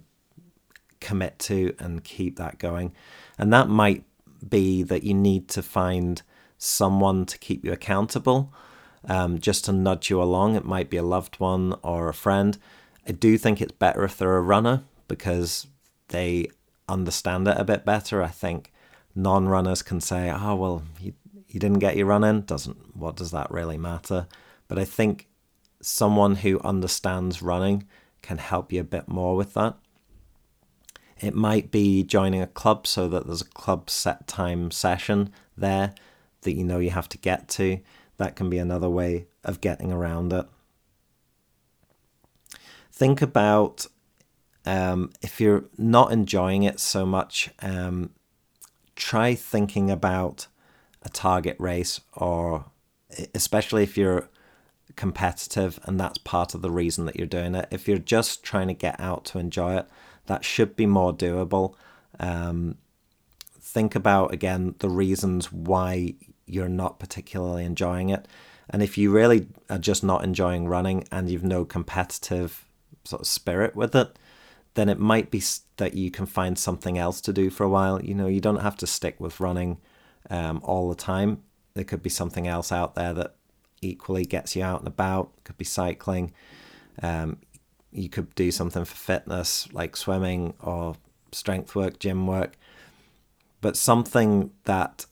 [1.00, 2.92] commit to and keep that going.
[3.38, 4.04] And that might
[4.48, 6.22] be that you need to find
[6.58, 8.52] someone to keep you accountable,
[9.08, 10.54] um, just to nudge you along.
[10.54, 12.56] It might be a loved one or a friend.
[13.06, 15.66] I do think it's better if they're a runner because
[16.08, 16.46] they
[16.88, 18.22] understand it a bit better.
[18.22, 18.72] I think
[19.14, 21.14] non-runners can say, "Oh well, you
[21.54, 24.26] you didn't get your run in, doesn't what does that really matter?
[24.68, 25.28] But I think
[25.80, 27.86] someone who understands running
[28.22, 29.76] can help you a bit more with that.
[31.20, 35.94] It might be joining a club so that there's a club set time session there
[36.42, 37.80] that you know you have to get to.
[38.16, 40.46] That can be another way of getting around it.
[42.90, 43.86] Think about
[44.64, 48.10] um, if you're not enjoying it so much, um,
[48.94, 50.46] try thinking about
[51.04, 52.66] a target race or
[53.34, 54.28] especially if you're
[54.96, 57.68] competitive and that's part of the reason that you're doing it.
[57.70, 59.86] If you're just trying to get out to enjoy it,
[60.26, 61.74] that should be more doable.
[62.20, 62.76] Um,
[63.60, 66.14] think about again the reasons why
[66.46, 68.28] you're not particularly enjoying it.
[68.68, 72.64] And if you really are just not enjoying running and you've no competitive
[73.04, 74.18] sort of spirit with it,
[74.74, 75.42] then it might be
[75.76, 78.02] that you can find something else to do for a while.
[78.02, 79.78] You know, you don't have to stick with running
[80.30, 81.42] um, all the time.
[81.74, 83.34] There could be something else out there that
[83.80, 85.32] equally gets you out and about.
[85.38, 86.32] It could be cycling.
[87.02, 87.38] Um,
[87.90, 90.96] you could do something for fitness like swimming or
[91.32, 92.56] strength work, gym work,
[93.60, 95.06] but something that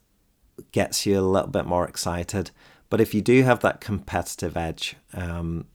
[0.72, 2.50] gets you a little bit more excited.
[2.88, 5.66] But if you do have that competitive edge, um,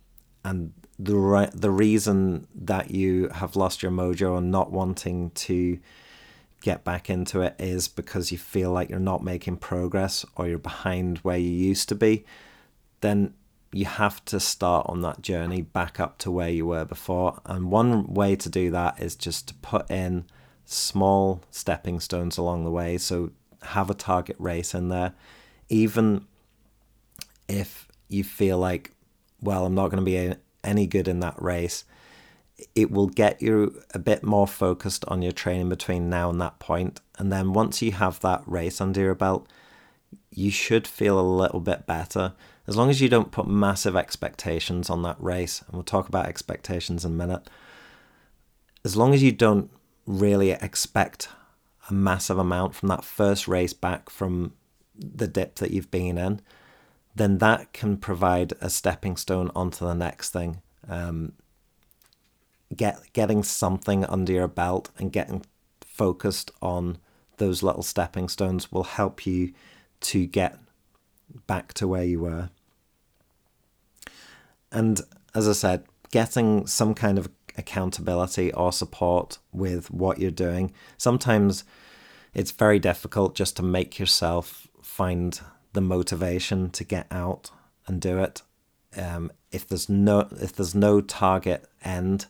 [0.44, 5.80] and the re- the reason that you have lost your mojo and not wanting to
[6.66, 10.58] get back into it is because you feel like you're not making progress or you're
[10.58, 12.26] behind where you used to be,
[13.02, 13.32] then
[13.72, 17.40] you have to start on that journey back up to where you were before.
[17.46, 20.26] And one way to do that is just to put in
[20.66, 22.98] small stepping stones along the way.
[22.98, 23.30] So
[23.62, 25.14] have a target race in there.
[25.70, 26.26] Even
[27.48, 28.90] if you feel like,
[29.40, 31.84] well, I'm not going to be any good in that race,
[32.74, 36.60] it will get you a bit more focused on your training between now and that
[36.60, 37.02] point.
[37.18, 39.48] And then once you have that race under your belt,
[40.32, 42.34] you should feel a little bit better.
[42.68, 46.28] As long as you don't put massive expectations on that race, and we'll talk about
[46.28, 47.50] expectations in a minute.
[48.84, 49.70] As long as you don't
[50.06, 51.30] really expect
[51.90, 54.54] a massive amount from that first race back from
[54.98, 56.42] the dip that you've been in,
[57.16, 60.62] then that can provide a stepping stone onto the next thing.
[60.88, 61.34] Um,
[62.76, 65.46] get getting something under your belt and getting
[65.86, 66.98] focused on
[67.38, 69.54] those little stepping stones will help you
[70.00, 70.58] to get
[71.48, 72.50] back to where you were.
[74.72, 75.02] And
[75.34, 80.74] as I said, getting some kind of accountability or support with what you're doing.
[80.98, 81.64] Sometimes
[82.34, 85.40] it's very difficult just to make yourself find
[85.74, 87.52] the motivation to get out
[87.88, 88.42] and do it.
[88.98, 92.28] Um, if there's no if there's no target end,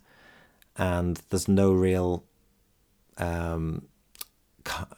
[0.78, 2.24] and there's no real
[3.18, 3.88] um,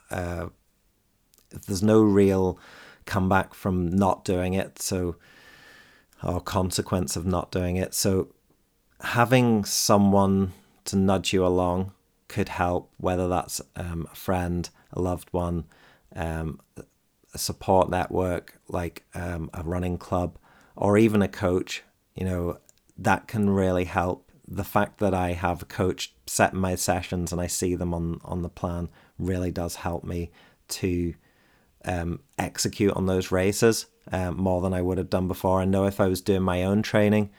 [0.10, 0.48] uh,
[1.68, 2.60] there's no real
[3.06, 5.16] comeback from not doing it so
[6.24, 7.94] or consequence of not doing it.
[7.94, 8.30] So
[9.02, 10.54] having someone
[10.86, 11.92] to nudge you along
[12.28, 15.66] could help whether that's um, a friend a loved one
[16.16, 16.60] um,
[17.34, 20.38] a support network like um, a running club
[20.76, 21.84] or even a coach
[22.16, 22.58] you know
[22.98, 27.42] that can really help the fact that I have a coach set my sessions and
[27.42, 28.90] I see them on on the plan
[29.20, 30.32] really does help me
[30.70, 31.14] to
[31.86, 35.62] um, execute on those races um, more than I would have done before.
[35.62, 37.30] I know if I was doing my own training,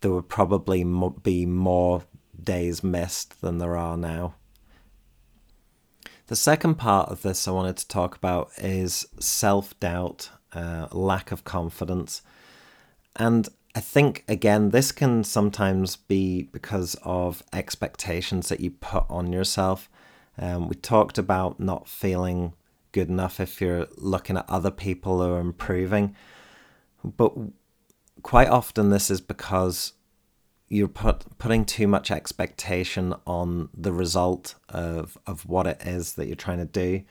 [0.00, 2.04] there would probably mo- be more
[2.42, 4.34] days missed than there are now.
[6.26, 11.32] The second part of this I wanted to talk about is self doubt, uh, lack
[11.32, 12.22] of confidence.
[13.16, 19.32] And I think, again, this can sometimes be because of expectations that you put on
[19.32, 19.88] yourself.
[20.38, 22.52] Um, we talked about not feeling
[22.92, 26.14] good enough if you're looking at other people who are improving.
[27.02, 27.32] But
[28.22, 29.94] quite often, this is because
[30.68, 36.26] you're put, putting too much expectation on the result of, of what it is that
[36.26, 37.02] you're trying to do.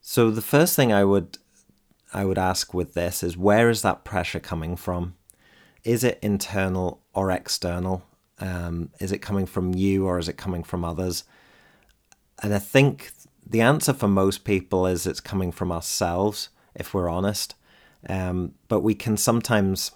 [0.00, 1.38] So the first thing I would
[2.12, 5.14] I would ask with this is where is that pressure coming from?
[5.84, 8.02] Is it internal or external?
[8.38, 11.24] Um, is it coming from you or is it coming from others?
[12.42, 13.12] And I think
[13.46, 17.54] the answer for most people is it's coming from ourselves, if we're honest.
[18.08, 19.92] Um, but we can sometimes,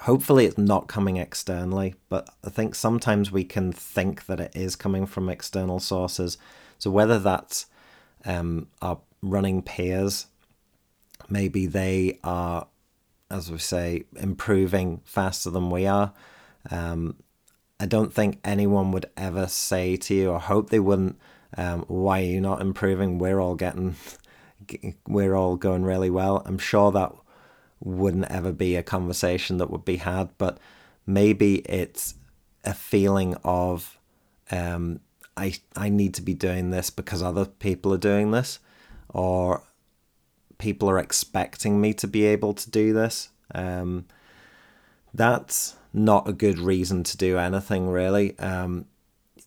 [0.00, 4.76] hopefully, it's not coming externally, but I think sometimes we can think that it is
[4.76, 6.38] coming from external sources.
[6.78, 7.66] So whether that's
[8.24, 10.26] um, our running peers,
[11.28, 12.66] maybe they are,
[13.32, 16.12] as we say, improving faster than we are.
[16.70, 17.16] Um,
[17.80, 21.18] I don't think anyone would ever say to you, or hope they wouldn't,
[21.56, 23.18] um, why are you not improving?
[23.18, 23.96] We're all getting,
[25.08, 26.42] we're all going really well.
[26.46, 27.12] I'm sure that
[27.80, 30.58] wouldn't ever be a conversation that would be had, but
[31.06, 32.14] maybe it's
[32.64, 33.98] a feeling of,
[34.50, 35.00] um,
[35.36, 38.58] I I need to be doing this because other people are doing this,
[39.08, 39.62] or
[40.62, 43.30] people are expecting me to be able to do this.
[43.52, 44.06] Um,
[45.12, 48.38] that's not a good reason to do anything really.
[48.38, 48.86] Um,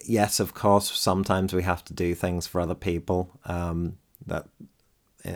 [0.03, 3.32] yes, of course, sometimes we have to do things for other people.
[3.45, 3.97] Um,
[4.28, 4.45] that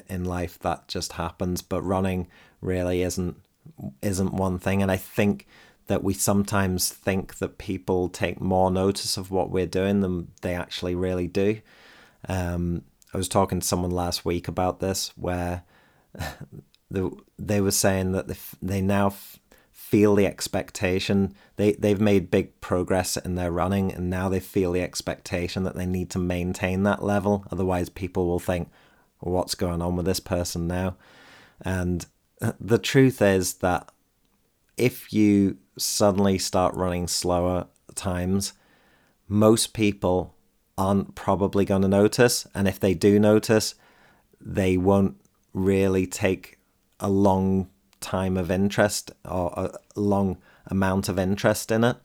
[0.10, 2.28] in life that just happens, but running
[2.60, 3.38] really isn't
[4.02, 4.82] isn't one thing.
[4.82, 5.48] And I think
[5.88, 10.54] that we sometimes think that people take more notice of what we're doing than they
[10.54, 11.62] actually really do.
[12.28, 12.84] Um,
[13.14, 15.64] I was talking to someone last week about this, where
[16.92, 19.14] the, they were saying that they, they now
[19.72, 21.34] feel the expectation.
[21.56, 25.76] They they've made big progress in their running, and now they feel the expectation that
[25.76, 27.46] they need to maintain that level.
[27.52, 28.70] Otherwise, people will think,
[29.20, 30.96] "What's going on with this person now?"
[31.62, 32.06] And
[32.60, 33.92] the truth is that
[34.78, 38.54] if you suddenly start running slower times,
[39.28, 40.36] most people
[40.80, 43.76] aren't probably going to notice, and if they do notice,
[44.40, 45.18] they won't
[45.54, 46.58] really take
[47.02, 47.70] a long
[48.00, 51.98] time of interest or a long amount of interest in it.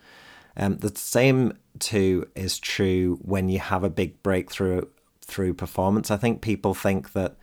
[0.56, 4.82] Um, the same too is true when you have a big breakthrough
[5.20, 6.10] through performance.
[6.10, 7.36] I think people think that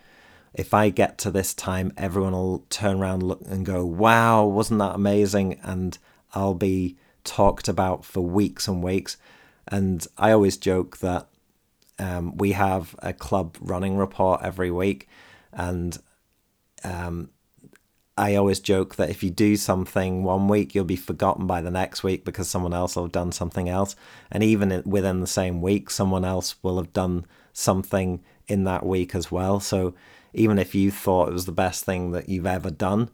[0.53, 4.79] if I get to this time, everyone will turn around look and go, "Wow, wasn't
[4.79, 5.97] that amazing?" and
[6.34, 9.15] I'll be talked about for weeks and weeks.
[9.68, 11.28] And I always joke that
[11.99, 15.07] um, we have a club running report every week,
[15.53, 15.97] and
[16.84, 17.30] um,
[18.18, 21.72] I always joke that if you do something one week, you'll be forgotten by the
[21.72, 23.95] next week because someone else will have done something else.
[24.32, 29.16] And even within the same week, someone else will have done something in that week
[29.16, 29.59] as well.
[29.59, 29.95] So
[30.34, 33.09] even if you thought it was the best thing that you've ever done,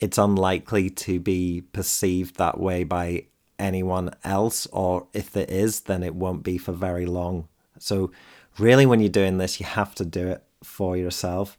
[0.00, 3.26] it's unlikely to be perceived that way by
[3.62, 4.66] anyone else.
[4.66, 7.48] Or if there is, then it won't be for very long.
[7.78, 8.10] So,
[8.58, 11.56] really, when you're doing this, you have to do it for yourself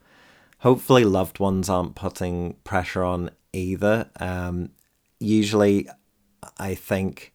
[0.64, 4.10] hopefully loved ones aren't putting pressure on either.
[4.18, 4.70] Um,
[5.20, 5.90] usually,
[6.58, 7.34] I think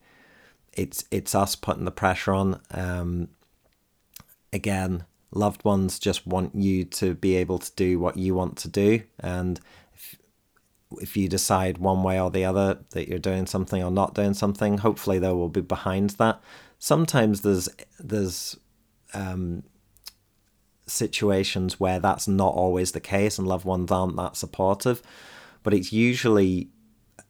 [0.72, 2.60] it's it's us putting the pressure on.
[2.70, 3.28] Um,
[4.50, 8.68] again, loved ones just want you to be able to do what you want to
[8.68, 9.60] do, and
[11.01, 14.34] if, you decide one way or the other that you're doing something or not doing
[14.34, 16.41] something, hopefully they will be behind that.
[16.78, 17.68] Sometimes there's
[17.99, 18.59] there's
[19.14, 19.64] um,
[20.86, 25.03] situations where that's not always the case and loved ones aren't that supportive,
[25.62, 26.70] but it's usually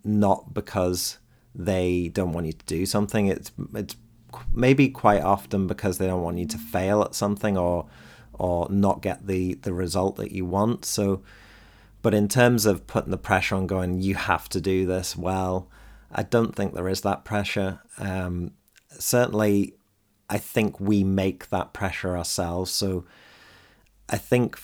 [0.04, 1.18] not because
[1.54, 3.26] they don't want you to do something.
[3.26, 3.96] It's it's
[4.52, 7.86] maybe quite often because they don't want you to fail at something or
[8.34, 10.84] or not get the the result that you want.
[10.84, 11.22] So,
[12.02, 15.68] but in terms of putting the pressure on going, you have to do this well.
[16.10, 17.80] I don't think there is that pressure.
[17.98, 18.52] Um,
[18.90, 19.74] certainly,
[20.30, 22.70] I think we make that pressure ourselves.
[22.70, 23.04] So
[24.08, 24.58] I think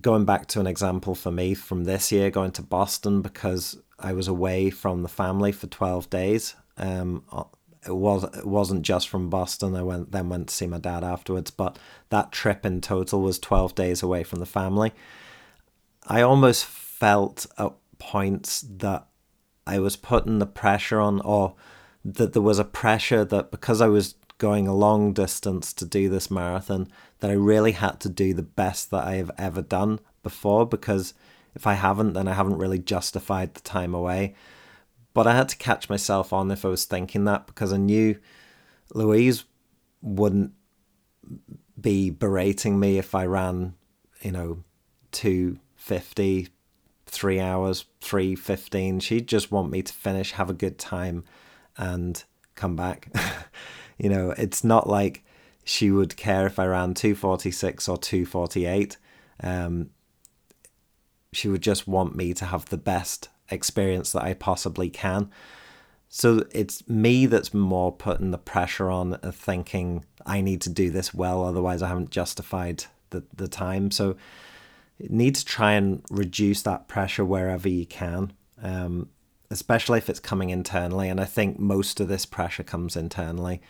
[0.00, 4.12] going back to an example for me from this year, going to Boston because I
[4.12, 6.54] was away from the family for 12 days.
[6.76, 7.24] Um,
[7.86, 9.74] it was it wasn't just from Boston.
[9.74, 11.78] I went then went to see my dad afterwards, but
[12.10, 14.92] that trip in total was 12 days away from the family.
[16.06, 19.06] I almost felt at points that
[19.66, 21.54] I was putting the pressure on, or
[22.04, 26.08] that there was a pressure that because I was going a long distance to do
[26.08, 26.88] this marathon
[27.20, 31.14] that I really had to do the best that I have ever done before because
[31.54, 34.34] if I haven't, then I haven't really justified the time away.
[35.14, 38.18] But I had to catch myself on if I was thinking that because I knew
[38.92, 39.44] Louise
[40.02, 40.52] wouldn't
[41.80, 43.74] be berating me if I ran,
[44.20, 44.62] you know,
[45.86, 46.48] 250,
[47.06, 49.00] three hours, 315.
[49.00, 51.24] She'd just want me to finish, have a good time,
[51.76, 52.22] and
[52.56, 53.08] come back.
[53.98, 55.24] you know, it's not like
[55.64, 58.96] she would care if I ran 246 or 248.
[59.42, 59.90] Um,
[61.32, 65.30] she would just want me to have the best experience that I possibly can.
[66.08, 70.90] So it's me that's more putting the pressure on of thinking I need to do
[70.90, 73.90] this well, otherwise I haven't justified the, the time.
[73.90, 74.16] So
[74.98, 78.32] need to try and reduce that pressure wherever you can,
[78.62, 79.08] um,
[79.50, 81.08] especially if it's coming internally.
[81.08, 83.60] And I think most of this pressure comes internally.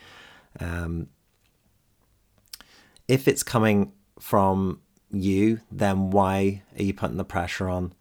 [0.60, 1.08] Um,
[3.08, 7.92] if it's coming from you, then why are you putting the pressure on?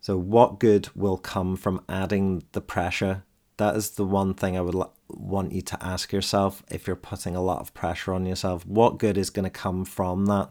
[0.00, 3.24] So, what good will come from adding the pressure?
[3.56, 4.74] That is the one thing I would
[5.08, 8.66] want you to ask yourself if you're putting a lot of pressure on yourself.
[8.66, 10.50] What good is going to come from that?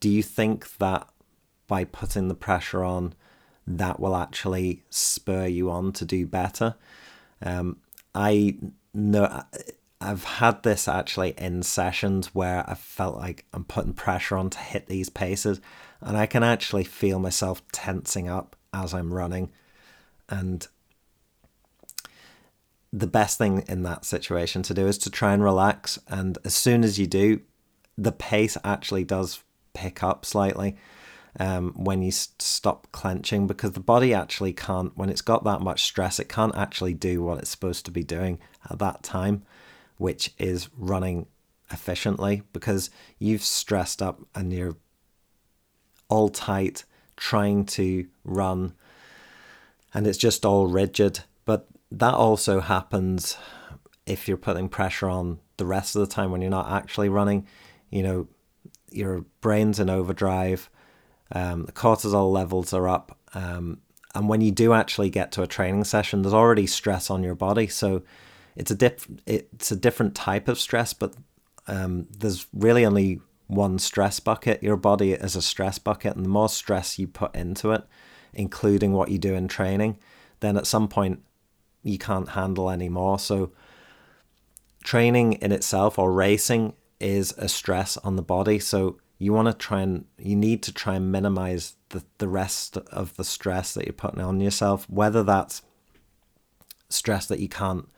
[0.00, 1.08] Do you think that
[1.66, 3.14] by putting the pressure on,
[3.66, 6.76] that will actually spur you on to do better?
[7.42, 7.78] Um,
[8.14, 8.56] I
[8.94, 9.42] know
[10.00, 14.58] I've had this actually in sessions where I felt like I'm putting pressure on to
[14.58, 15.60] hit these paces,
[16.00, 19.50] and I can actually feel myself tensing up as I'm running.
[20.28, 20.66] And
[22.92, 25.98] the best thing in that situation to do is to try and relax.
[26.08, 27.40] And as soon as you do,
[27.98, 29.42] the pace actually does
[29.74, 30.76] pick up slightly
[31.38, 35.82] um, when you stop clenching because the body actually can't, when it's got that much
[35.82, 38.38] stress, it can't actually do what it's supposed to be doing
[38.70, 39.42] at that time
[39.98, 41.26] which is running
[41.70, 44.76] efficiently because you've stressed up and you're
[46.08, 46.84] all tight
[47.16, 48.74] trying to run
[49.94, 51.20] and it's just all rigid.
[51.44, 53.36] But that also happens
[54.04, 57.46] if you're putting pressure on the rest of the time when you're not actually running.
[57.90, 58.28] You know,
[58.90, 60.68] your brain's in overdrive,
[61.32, 63.18] um, the cortisol levels are up.
[63.34, 63.78] Um,
[64.14, 67.34] and when you do actually get to a training session, there's already stress on your
[67.34, 67.66] body.
[67.66, 68.02] So
[68.54, 71.14] it's a diff- it's a different type of stress, but
[71.66, 74.62] um, there's really only one stress bucket.
[74.62, 77.84] Your body is a stress bucket, and the more stress you put into it,
[78.32, 79.98] including what you do in training,
[80.40, 81.22] then at some point
[81.82, 83.18] you can't handle anymore.
[83.18, 83.52] So
[84.82, 88.58] training in itself or racing is a stress on the body.
[88.58, 92.76] So you want to try and you need to try and minimize the, the rest
[92.76, 95.62] of the stress that you're putting on yourself, whether that's
[96.88, 97.88] stress that you can't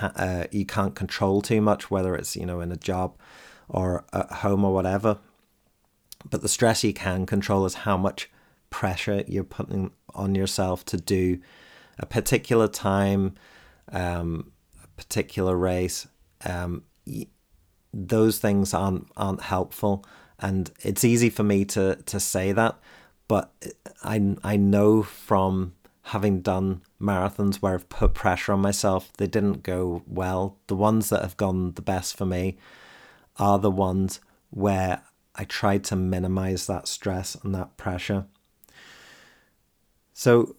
[0.00, 3.16] uh, you can't control too much, whether it's you know in a job
[3.68, 5.18] or at home or whatever.
[6.28, 8.30] But the stress you can control is how much
[8.70, 11.40] pressure you're putting on yourself to do
[11.98, 13.34] a particular time,
[13.90, 16.06] um, a particular race.
[16.44, 16.84] Um,
[17.92, 20.04] those things aren't aren't helpful,
[20.42, 22.78] and it's easy for me to to say that,
[23.28, 23.52] but
[24.02, 25.74] I I know from
[26.06, 30.58] having done marathons where I've put pressure on myself, they didn't go well.
[30.66, 32.58] The ones that have gone the best for me
[33.36, 34.20] are the ones
[34.50, 35.02] where
[35.36, 38.26] I tried to minimize that stress and that pressure.
[40.12, 40.56] So,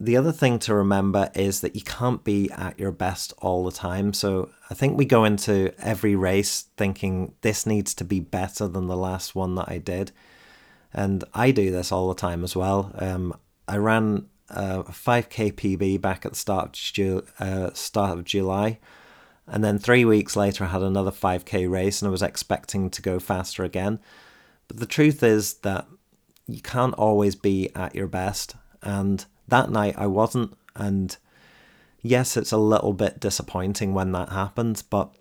[0.00, 3.72] the other thing to remember is that you can't be at your best all the
[3.72, 4.12] time.
[4.12, 8.86] So, I think we go into every race thinking this needs to be better than
[8.86, 10.10] the last one that I did.
[10.92, 12.92] And I do this all the time as well.
[12.98, 13.34] Um,
[13.66, 18.78] I ran a 5k PB back at the start of, Ju- uh, start of July.
[19.46, 23.02] And then three weeks later, I had another 5k race and I was expecting to
[23.02, 23.98] go faster again.
[24.68, 25.86] But the truth is that
[26.46, 28.54] you can't always be at your best.
[28.82, 30.56] And that night I wasn't.
[30.76, 31.16] And
[32.02, 35.14] yes, it's a little bit disappointing when that happens, but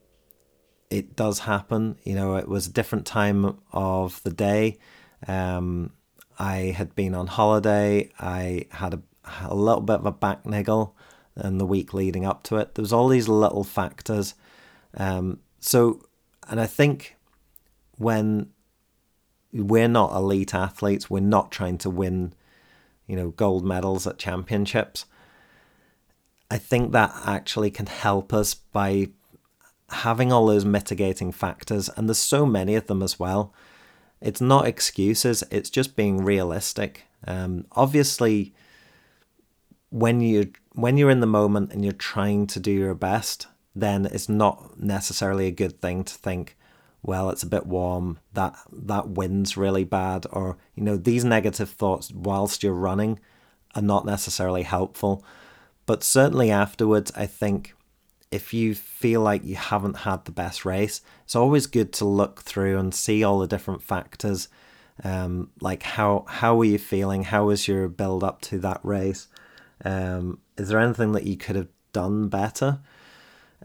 [0.90, 1.98] it does happen.
[2.04, 4.78] You know, it was a different time of the day.
[5.28, 5.92] Um,
[6.40, 8.12] I had been on holiday.
[8.20, 9.02] I had a
[9.44, 10.96] a little bit of a back niggle
[11.42, 12.76] in the week leading up to it.
[12.76, 14.36] There was all these little factors.
[14.96, 16.02] Um, so,
[16.48, 17.16] and I think
[17.98, 18.50] when
[19.52, 22.34] we're not elite athletes, we're not trying to win,
[23.08, 25.06] you know, gold medals at championships.
[26.50, 29.10] I think that actually can help us by
[29.90, 33.54] having all those mitigating factors, and there's so many of them as well.
[34.22, 37.06] It's not excuses, it's just being realistic.
[37.28, 38.54] Um, obviously,
[39.90, 44.06] when you when you're in the moment and you're trying to do your best, then
[44.06, 46.58] it's not necessarily a good thing to think,
[47.04, 51.70] well, it's a bit warm, that that wind's really bad, or you know, these negative
[51.70, 53.20] thoughts whilst you're running
[53.76, 55.24] are not necessarily helpful.
[55.86, 57.76] But certainly afterwards, I think
[58.32, 62.42] if you feel like you haven't had the best race, it's always good to look
[62.42, 64.48] through and see all the different factors.
[65.04, 67.24] Um, like how how were you feeling?
[67.24, 69.28] How was your build up to that race?
[69.84, 72.80] Um, is there anything that you could have done better?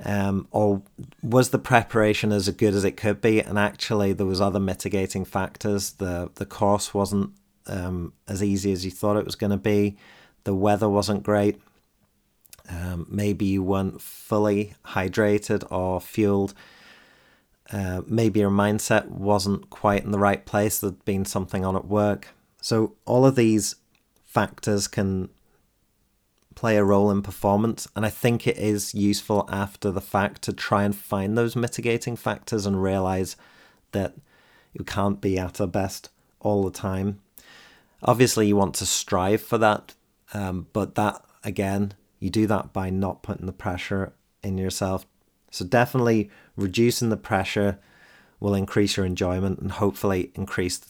[0.04, 0.82] Um, or
[1.22, 3.40] was the preparation as good as it could be?
[3.40, 5.92] And actually, there was other mitigating factors.
[5.92, 7.32] the The course wasn't
[7.66, 9.96] um, as easy as you thought it was going to be.
[10.44, 11.60] The weather wasn't great.
[12.70, 16.54] Um, maybe you weren't fully hydrated or fueled.
[17.70, 20.78] Uh, maybe your mindset wasn't quite in the right place.
[20.78, 22.28] There'd been something on at work.
[22.60, 23.76] So all of these
[24.24, 25.28] factors can
[26.58, 27.86] play a role in performance.
[27.94, 32.16] And I think it is useful after the fact to try and find those mitigating
[32.16, 33.36] factors and realize
[33.92, 34.16] that
[34.72, 37.20] you can't be at our best all the time.
[38.02, 39.94] Obviously, you want to strive for that,
[40.34, 45.06] um, but that again, you do that by not putting the pressure in yourself.
[45.52, 47.78] So, definitely reducing the pressure
[48.40, 50.80] will increase your enjoyment and hopefully increase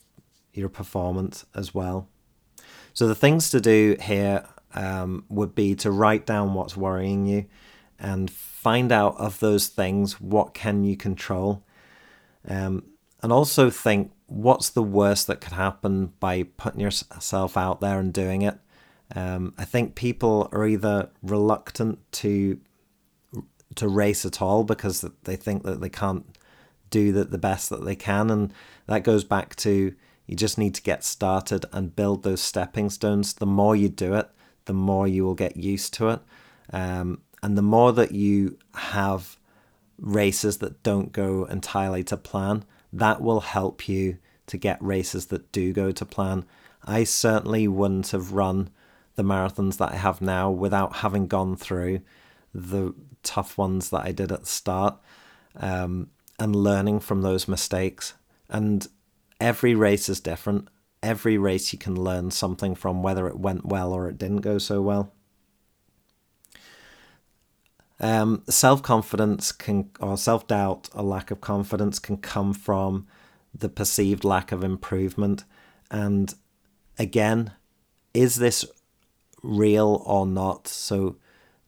[0.54, 2.08] your performance as well.
[2.94, 4.46] So, the things to do here
[4.78, 7.46] um, would be to write down what's worrying you
[7.98, 11.64] and find out of those things what can you control.
[12.46, 12.84] Um,
[13.20, 18.12] and also think what's the worst that could happen by putting yourself out there and
[18.12, 18.58] doing it?
[19.16, 22.60] Um, i think people are either reluctant to
[23.74, 26.26] to race at all because they think that they can't
[26.90, 28.28] do the, the best that they can.
[28.30, 28.52] And
[28.86, 29.94] that goes back to
[30.26, 33.32] you just need to get started and build those stepping stones.
[33.32, 34.28] The more you do it
[34.68, 36.20] the more you will get used to it.
[36.72, 39.38] Um, and the more that you have
[39.98, 45.50] races that don't go entirely to plan, that will help you to get races that
[45.52, 46.44] do go to plan.
[46.84, 48.68] I certainly wouldn't have run
[49.16, 52.02] the marathons that I have now without having gone through
[52.54, 54.98] the tough ones that I did at the start
[55.56, 58.12] um, and learning from those mistakes.
[58.50, 58.86] And
[59.40, 60.68] every race is different
[61.02, 64.58] every race you can learn something from, whether it went well or it didn't go
[64.58, 65.12] so well.
[68.00, 73.06] Um, self confidence can, or self doubt, a lack of confidence can come from
[73.54, 75.44] the perceived lack of improvement.
[75.90, 76.32] And
[76.98, 77.52] again,
[78.14, 78.64] is this
[79.42, 80.68] real or not?
[80.68, 81.16] So,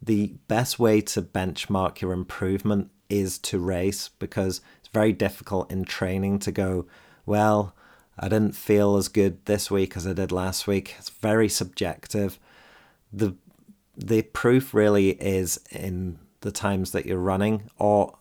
[0.03, 5.85] the best way to benchmark your improvement is to race because it's very difficult in
[5.85, 6.87] training to go,
[7.27, 7.75] well,
[8.21, 10.95] I didn't feel as good this week as I did last week.
[10.99, 12.39] It's very subjective.
[13.13, 13.35] The
[13.97, 18.17] the proof really is in the times that you're running or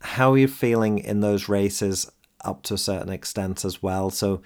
[0.00, 2.10] how you're feeling in those races
[2.44, 4.10] up to a certain extent as well.
[4.10, 4.40] So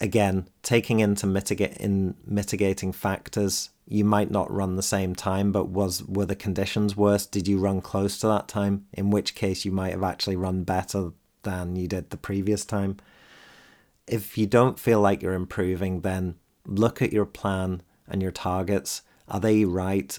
[0.00, 5.68] again, taking into mitigate in mitigating factors, you might not run the same time, but
[5.68, 7.24] was were the conditions worse?
[7.24, 8.86] Did you run close to that time?
[8.92, 11.12] In which case you might have actually run better
[11.44, 12.98] than you did the previous time
[14.12, 16.34] if you don't feel like you're improving, then
[16.66, 19.00] look at your plan and your targets.
[19.26, 20.18] Are they right?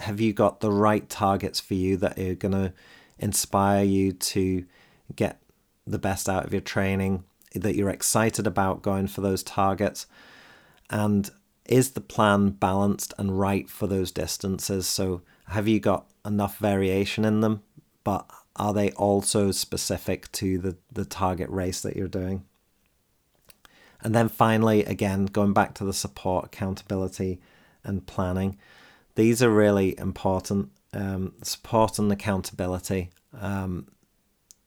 [0.00, 2.74] Have you got the right targets for you that are going to
[3.18, 4.66] inspire you to
[5.16, 5.40] get
[5.86, 7.24] the best out of your training?
[7.54, 10.06] That you're excited about going for those targets?
[10.90, 11.30] And
[11.64, 14.86] is the plan balanced and right for those distances?
[14.86, 17.62] So, have you got enough variation in them?
[18.04, 22.44] But are they also specific to the, the target race that you're doing?
[24.04, 27.40] And then finally, again, going back to the support, accountability,
[27.84, 28.58] and planning,
[29.14, 30.70] these are really important.
[30.94, 33.10] Um, support and accountability.
[33.40, 33.86] Um,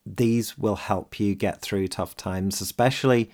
[0.06, 3.30] these will help you get through tough times, especially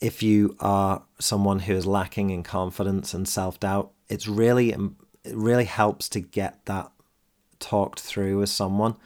[0.00, 3.90] if you are someone who is lacking in confidence and self doubt.
[4.08, 6.90] It's really it really helps to get that
[7.58, 8.96] talked through with someone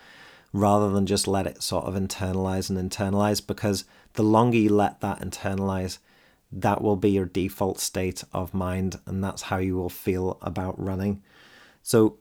[0.53, 3.85] rather than just let it sort of internalize and internalize because
[4.15, 5.99] the longer you let that internalize,
[6.51, 10.83] that will be your default state of mind, and that's how you will feel about
[10.83, 11.23] running.
[11.83, 12.19] So,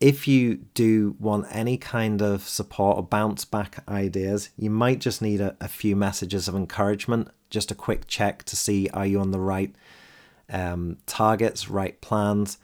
[0.00, 5.20] if you do want any kind of support or bounce back ideas, you might just
[5.20, 9.18] need a, a few messages of encouragement, just a quick check to see are you
[9.18, 9.74] on the right
[10.50, 12.58] um, targets, right plans.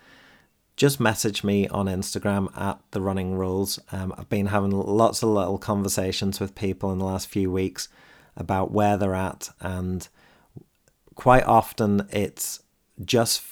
[0.77, 3.79] Just message me on Instagram at the running rules.
[3.93, 7.89] Um, I've been having lots of little conversations with people in the last few weeks
[8.37, 10.09] about where they're at, and
[11.15, 12.63] quite often it's
[13.05, 13.43] just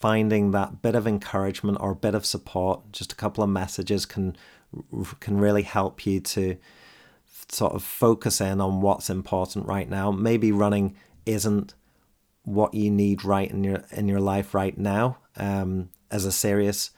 [0.00, 2.92] finding that bit of encouragement or a bit of support.
[2.92, 4.36] Just a couple of messages can
[5.20, 6.56] can really help you to
[7.48, 10.10] sort of focus in on what's important right now.
[10.10, 10.96] Maybe running
[11.26, 11.74] isn't
[12.42, 15.18] what you need right in your in your life right now.
[15.36, 16.90] Um, as a serious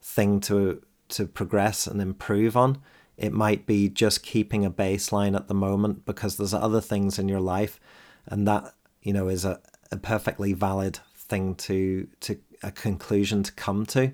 [0.00, 2.78] thing to to progress and improve on.
[3.16, 7.28] It might be just keeping a baseline at the moment because there's other things in
[7.28, 7.80] your life,
[8.26, 9.60] and that you know is a,
[9.90, 14.12] a perfectly valid thing to to a conclusion to come to.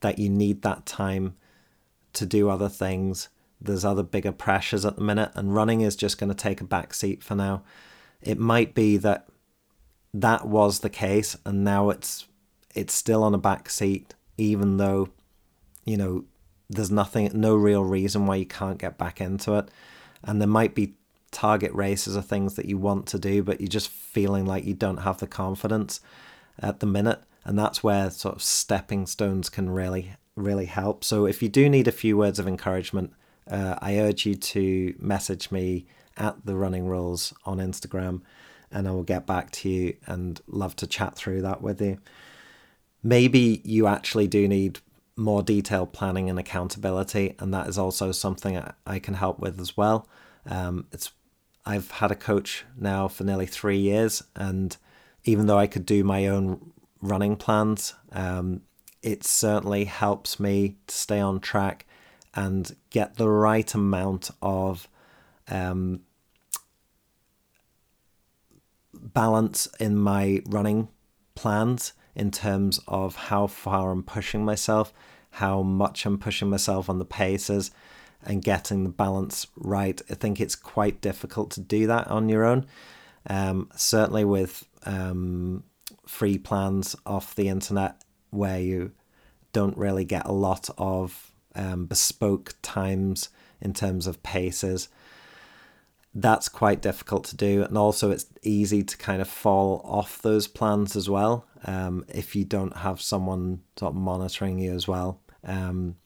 [0.00, 1.36] That you need that time
[2.14, 3.28] to do other things.
[3.60, 6.64] There's other bigger pressures at the minute, and running is just going to take a
[6.64, 7.62] back seat for now.
[8.22, 9.28] It might be that
[10.14, 12.26] that was the case, and now it's
[12.74, 15.08] it's still on a back seat, even though
[15.84, 16.24] you know
[16.68, 19.68] there's nothing, no real reason why you can't get back into it.
[20.22, 20.94] And there might be
[21.30, 24.74] target races or things that you want to do, but you're just feeling like you
[24.74, 26.00] don't have the confidence
[26.58, 27.20] at the minute.
[27.44, 31.04] And that's where sort of stepping stones can really, really help.
[31.04, 33.12] So if you do need a few words of encouragement,
[33.50, 38.20] uh, I urge you to message me at the running rules on Instagram
[38.70, 41.98] and I will get back to you and love to chat through that with you.
[43.02, 44.80] Maybe you actually do need
[45.18, 49.76] more detailed planning and accountability, and that is also something I can help with as
[49.76, 50.08] well.
[50.46, 51.10] Um, it's
[51.66, 54.76] I've had a coach now for nearly three years, and
[55.24, 58.62] even though I could do my own running plans, um,
[59.02, 61.84] it certainly helps me to stay on track
[62.34, 64.88] and get the right amount of
[65.48, 66.00] um,
[68.94, 70.88] balance in my running
[71.34, 74.92] plans in terms of how far I'm pushing myself,
[75.32, 77.70] how much I'm pushing myself on the paces,
[78.22, 80.00] and getting the balance right.
[80.10, 82.66] I think it's quite difficult to do that on your own.
[83.28, 85.62] Um, certainly with um,
[86.06, 88.92] free plans off the internet where you
[89.52, 93.28] don't really get a lot of um, bespoke times
[93.60, 94.88] in terms of paces
[96.20, 97.62] that's quite difficult to do.
[97.62, 102.34] And also, it's easy to kind of fall off those plans as well um, if
[102.34, 105.20] you don't have someone sort of monitoring you as well.
[105.44, 105.96] Um,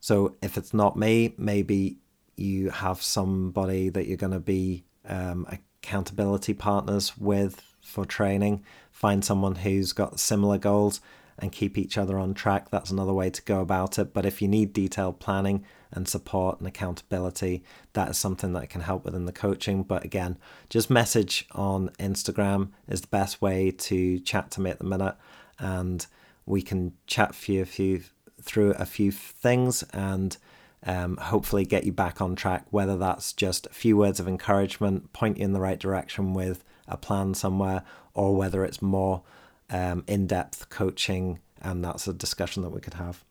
[0.00, 1.98] so, if it's not me, maybe
[2.36, 8.64] you have somebody that you're going to be um, accountability partners with for training.
[8.90, 11.00] Find someone who's got similar goals
[11.38, 12.70] and keep each other on track.
[12.70, 14.14] That's another way to go about it.
[14.14, 17.62] But if you need detailed planning, and support and accountability.
[17.92, 19.82] That is something that can help within the coaching.
[19.82, 20.38] But again,
[20.68, 25.16] just message on Instagram is the best way to chat to me at the minute,
[25.58, 26.06] and
[26.46, 28.02] we can chat for you a few
[28.40, 30.36] through a few things and
[30.84, 32.66] um, hopefully get you back on track.
[32.70, 36.64] Whether that's just a few words of encouragement, point you in the right direction with
[36.88, 37.84] a plan somewhere,
[38.14, 39.22] or whether it's more
[39.70, 43.24] um, in depth coaching, and that's a discussion that we could have.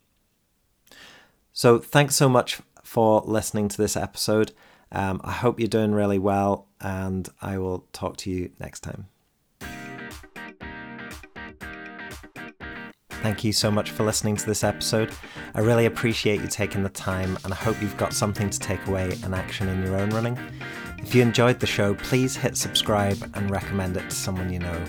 [1.53, 4.53] So, thanks so much for listening to this episode.
[4.91, 9.07] Um, I hope you're doing really well, and I will talk to you next time.
[13.21, 15.11] Thank you so much for listening to this episode.
[15.53, 18.85] I really appreciate you taking the time, and I hope you've got something to take
[18.87, 20.39] away and action in your own running.
[20.97, 24.85] If you enjoyed the show, please hit subscribe and recommend it to someone you know.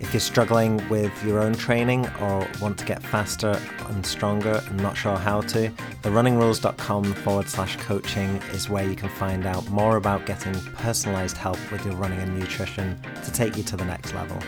[0.00, 4.76] If you're struggling with your own training or want to get faster and stronger and
[4.82, 5.70] not sure how to,
[6.02, 11.58] therunningrules.com forward slash coaching is where you can find out more about getting personalized help
[11.70, 14.38] with your running and nutrition to take you to the next level.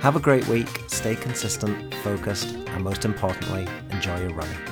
[0.00, 4.71] Have a great week, stay consistent, focused, and most importantly, enjoy your running.